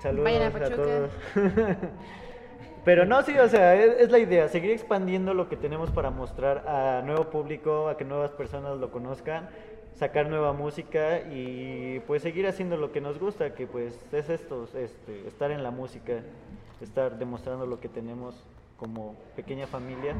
[0.00, 1.10] Saludos a, todos.
[2.84, 6.68] Pero no, sí, o sea, es, la idea, seguir expandiendo lo que tenemos para mostrar
[6.68, 9.48] a nuevo público, a que nuevas personas lo conozcan,
[9.96, 14.68] sacar nueva música y pues seguir haciendo lo que nos gusta, que pues es esto,
[14.74, 16.20] este, estar en la música,
[16.80, 18.34] estar demostrando lo que tenemos
[18.76, 20.14] como pequeña familia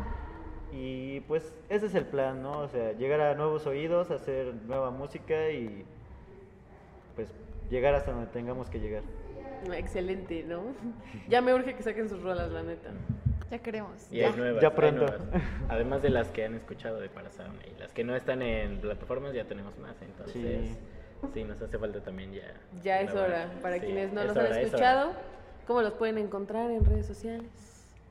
[0.72, 2.60] y pues ese es el plan, ¿no?
[2.60, 5.84] O sea, llegar a nuevos oídos, hacer nueva música y
[7.14, 7.28] pues
[7.70, 9.02] llegar hasta donde tengamos que llegar.
[9.74, 10.62] Excelente, ¿no?
[11.28, 12.90] Ya me urge que saquen sus rolas, la neta.
[13.50, 14.08] Ya queremos.
[14.10, 14.30] Y ya.
[14.32, 15.06] nuevas, ya pronto.
[15.68, 19.34] Además de las que han escuchado de Parasauna y las que no están en plataformas
[19.34, 20.76] ya tenemos más, entonces
[21.32, 22.54] sí, nos hace falta también ya.
[22.82, 23.50] Ya es hora.
[23.62, 25.12] Para quienes no los han escuchado,
[25.66, 27.48] ¿cómo los pueden encontrar en redes sociales?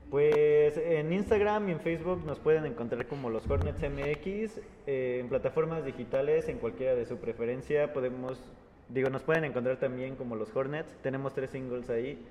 [0.09, 5.27] Pues en Instagram y en Facebook nos pueden encontrar como los Hornets MX, eh, en
[5.29, 8.39] plataformas digitales, en cualquiera de su preferencia, podemos,
[8.87, 12.23] digo, nos pueden encontrar también como los Hornets, tenemos tres singles ahí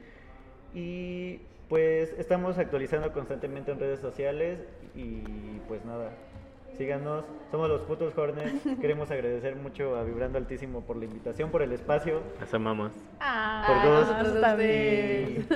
[0.72, 4.58] y pues estamos actualizando constantemente en redes sociales
[4.94, 6.10] y pues nada,
[6.76, 11.62] síganos, somos los putos Hornets, queremos agradecer mucho a Vibrando Altísimo por la invitación, por
[11.62, 12.22] el espacio.
[12.40, 12.92] Las amamos.
[13.20, 14.60] Ah, por dos.
[14.60, 15.46] Y,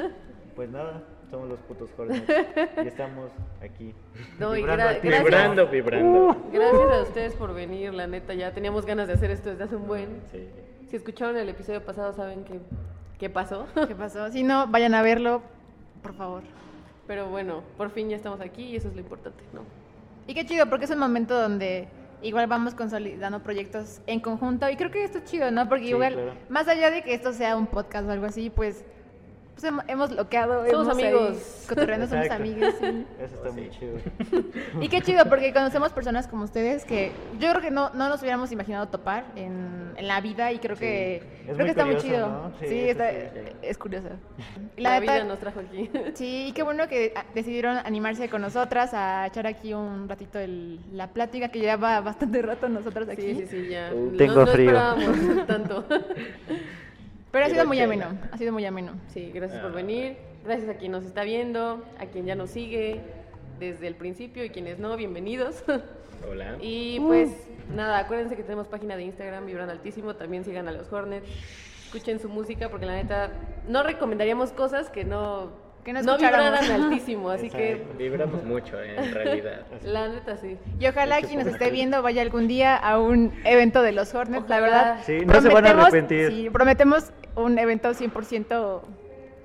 [0.54, 2.22] pues nada somos los putos jóvenes
[2.84, 3.30] y estamos
[3.62, 3.94] aquí.
[4.38, 9.50] vibrando, vibrando, Gracias a ustedes por venir, la neta, ya teníamos ganas de hacer esto
[9.50, 10.08] desde hace un buen.
[10.88, 12.60] Si escucharon el episodio pasado, saben qué,
[13.18, 13.66] qué pasó.
[13.86, 14.30] ¿Qué pasó?
[14.30, 15.42] Si no, vayan a verlo,
[16.02, 16.42] por favor.
[17.06, 19.62] Pero bueno, por fin ya estamos aquí y eso es lo importante, ¿no?
[20.26, 21.88] Y qué chido, porque es un momento donde
[22.22, 25.68] igual vamos consolidando proyectos en conjunto y creo que esto es chido, ¿no?
[25.68, 28.84] Porque igual, más allá de que esto sea un podcast o algo así, pues
[29.60, 30.70] pues hemos bloqueado.
[30.70, 31.64] Somos amigos.
[31.68, 33.04] Cotorreando somos amigos, sí.
[33.20, 33.98] Eso está muy chido.
[34.80, 38.20] y qué chido, porque conocemos personas como ustedes que yo creo que no, no nos
[38.20, 42.52] hubiéramos imaginado topar en, en la vida y creo que creo que está muy chido.
[42.60, 44.08] Sí, está, es curioso.
[44.76, 45.90] La, vida nos trajo aquí.
[46.14, 50.80] Sí, y qué bueno que decidieron animarse con nosotras a echar aquí un ratito el,
[50.92, 53.22] la plática que lleva bastante rato nosotros aquí.
[53.22, 53.90] Sí, sí, sí, ya.
[53.92, 54.72] Uh, tengo frío.
[54.72, 55.84] No tanto.
[57.30, 58.92] Pero ha sido muy ameno, ha sido muy ameno.
[59.08, 59.74] Sí, gracias por ah.
[59.74, 60.16] venir.
[60.44, 63.00] Gracias a quien nos está viendo, a quien ya nos sigue
[63.58, 65.62] desde el principio y quienes no, bienvenidos.
[66.30, 66.56] Hola.
[66.60, 67.30] Y pues
[67.74, 71.28] nada, acuérdense que tenemos página de Instagram, Vibran Altísimo, también sigan a los Hornets,
[71.84, 73.30] escuchen su música porque la neta
[73.68, 77.82] no recomendaríamos cosas que no que no, vibraran altísimo, así que...
[77.96, 79.62] Vibramos mucho, en realidad.
[79.82, 80.58] La neta, sí.
[80.78, 84.48] Y ojalá quien nos esté viendo vaya algún día a un evento de los Hornets,
[84.48, 84.98] la verdad.
[85.04, 86.28] Sí, no se van a arrepentir.
[86.28, 88.80] Sí, prometemos un evento 100%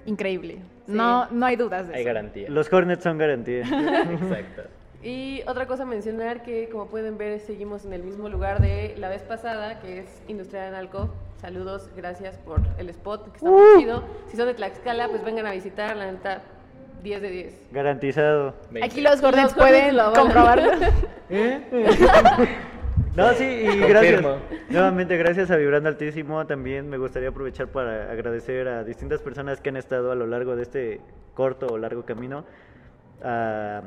[0.05, 0.59] increíble.
[0.85, 2.49] No, no hay dudas de hay garantía.
[2.49, 3.61] Los Hornets son garantía.
[3.61, 4.63] Exacto.
[5.03, 9.09] Y otra cosa mencionar que como pueden ver seguimos en el mismo lugar de la
[9.09, 11.09] vez pasada, que es Industrial Analco.
[11.41, 13.79] Saludos, gracias por el spot, que está muy uh.
[13.79, 14.03] chido.
[14.27, 16.41] Si son de Tlaxcala, pues vengan a visitar, la neta,
[17.03, 17.67] 10 de 10.
[17.73, 18.53] Garantizado.
[18.81, 20.71] Aquí los Hornets pueden comprobarlo.
[21.29, 22.47] ¿Eh?
[23.15, 24.23] No, sí, y gracias.
[24.69, 26.47] Nuevamente, gracias a Vibrando Altísimo.
[26.47, 30.55] También me gustaría aprovechar para agradecer a distintas personas que han estado a lo largo
[30.55, 31.01] de este
[31.35, 32.43] corto o largo camino.
[33.23, 33.83] A,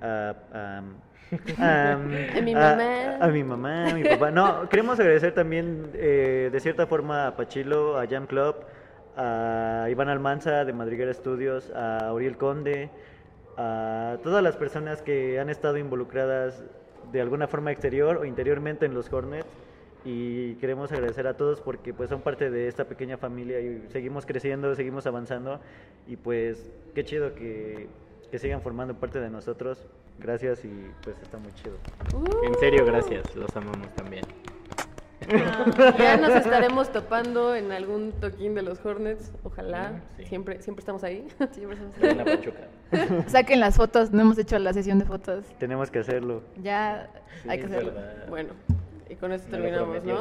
[0.00, 0.82] A,
[1.58, 1.96] A
[2.40, 3.16] mi mamá.
[3.20, 4.30] A, mi mamá, a mi papá.
[4.30, 8.54] No, queremos agradecer también eh, de cierta forma a Pachilo, a Jam Club,
[9.16, 12.90] a Iván Almanza de Madriguera Studios, a Auriel Conde,
[13.56, 16.62] a todas las personas que han estado involucradas
[17.10, 19.46] de alguna forma exterior o interiormente en los Hornets
[20.04, 24.24] y queremos agradecer a todos porque pues son parte de esta pequeña familia y seguimos
[24.24, 25.60] creciendo, seguimos avanzando
[26.06, 27.88] y pues qué chido que,
[28.30, 29.78] que sigan formando parte de nosotros.
[30.18, 31.76] Gracias y pues está muy chido.
[32.14, 33.34] Uh, En serio, gracias.
[33.36, 34.24] Los amamos también.
[35.98, 40.00] ya nos estaremos topando en algún toquín de los Hornets, ojalá.
[40.16, 40.24] Sí.
[40.26, 41.26] Siempre, siempre estamos ahí.
[41.52, 42.68] Siempre estamos En la Pachuca.
[43.28, 45.44] Saquen las fotos, no hemos hecho la sesión de fotos.
[45.58, 46.42] Tenemos que hacerlo.
[46.62, 47.08] Ya
[47.42, 47.92] Sí, hay que hacerlo.
[47.92, 48.28] verdad.
[48.28, 48.50] Bueno,
[49.08, 50.20] y con esto terminamos, ¿no?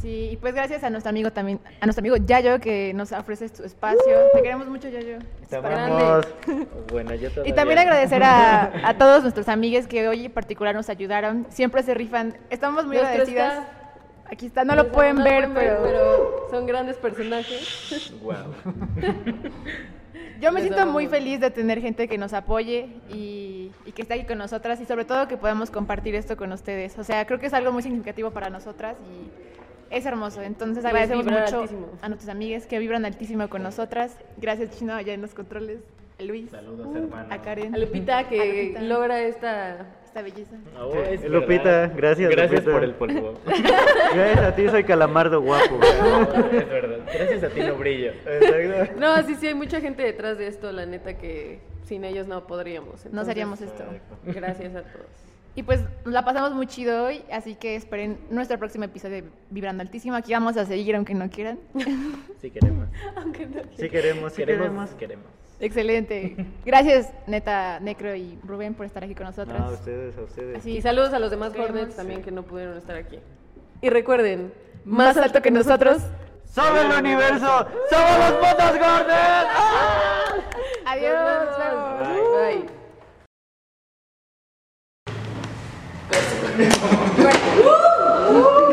[0.00, 3.48] Sí, y pues gracias a nuestro amigo también, a nuestro amigo Yayo que nos ofrece
[3.48, 4.00] tu espacio.
[4.34, 5.18] Te queremos mucho, Yayo.
[5.48, 6.02] Te grande.
[6.02, 6.26] amamos.
[6.92, 7.82] Bueno, yo Y todavía también no.
[7.82, 11.46] agradecer a, a todos nuestros amigues que hoy en particular nos ayudaron.
[11.48, 12.36] Siempre se rifan.
[12.50, 13.52] Estamos muy Nuestro agradecidas.
[13.52, 13.68] staff.
[14.26, 18.12] Aquí está, no lo pueden No ver, pueden pero, pero son grandes personajes.
[18.20, 18.52] Guau.
[20.40, 24.02] yo me les siento muy feliz de tener gente que nos apoye y, y que
[24.02, 26.98] esté aquí con nosotras y sobre todo que podamos compartir esto con ustedes.
[26.98, 30.42] O sea, creo que es algo muy significativo para nosotras y es hermoso.
[30.42, 31.88] Entonces agradecemos mucho altísimo.
[32.02, 34.16] a nuestros amigues que vibran altísimo con nosotras.
[34.36, 35.80] Gracias Chino allá en los controles,
[36.18, 37.32] a Luis, Saludos, hermano.
[37.32, 38.82] a Karen, A Lupita que A Lupita.
[38.82, 39.86] logra esta...
[40.14, 40.56] esta belleza.
[40.80, 41.92] Oh, Sí, es Lupita, verdad.
[41.96, 42.72] gracias, Gracias Lupita.
[42.72, 43.40] por el polvo.
[44.14, 45.76] Gracias a ti soy calamardo guapo.
[45.78, 46.98] No, es verdad.
[47.12, 48.12] Gracias a ti no brillo.
[48.24, 49.00] Exacto.
[49.00, 52.46] No, sí, sí, hay mucha gente detrás de esto, la neta, que sin ellos no
[52.46, 53.04] podríamos.
[53.12, 53.84] No seríamos esto.
[54.24, 55.06] Gracias a todos.
[55.56, 59.24] Y pues nos la pasamos muy chido hoy, así que esperen nuestro próximo episodio de
[59.50, 60.16] Vibrando Altísimo.
[60.16, 61.58] Aquí vamos a seguir aunque no quieran.
[62.40, 62.88] Sí queremos.
[63.16, 64.90] Aunque no Sí queremos, sí Queremos, queremos.
[64.94, 65.26] queremos.
[65.60, 66.36] Excelente.
[66.64, 69.58] Gracias, neta, Necro y Rubén, por estar aquí con nosotras.
[69.58, 70.58] No, a ustedes, a ustedes.
[70.58, 73.18] Así Y saludos a los demás Hornets también que no pudieron estar aquí.
[73.80, 74.52] Y recuerden,
[74.84, 76.02] Más alto que nosotros.
[76.44, 77.66] ¡Sobre el universo!
[77.90, 79.46] ¡Somos los Botas Gordes!
[80.86, 81.14] Adiós.
[81.14, 81.98] Nos vemos.
[81.98, 82.68] nos vemos.
[88.34, 88.63] Bye.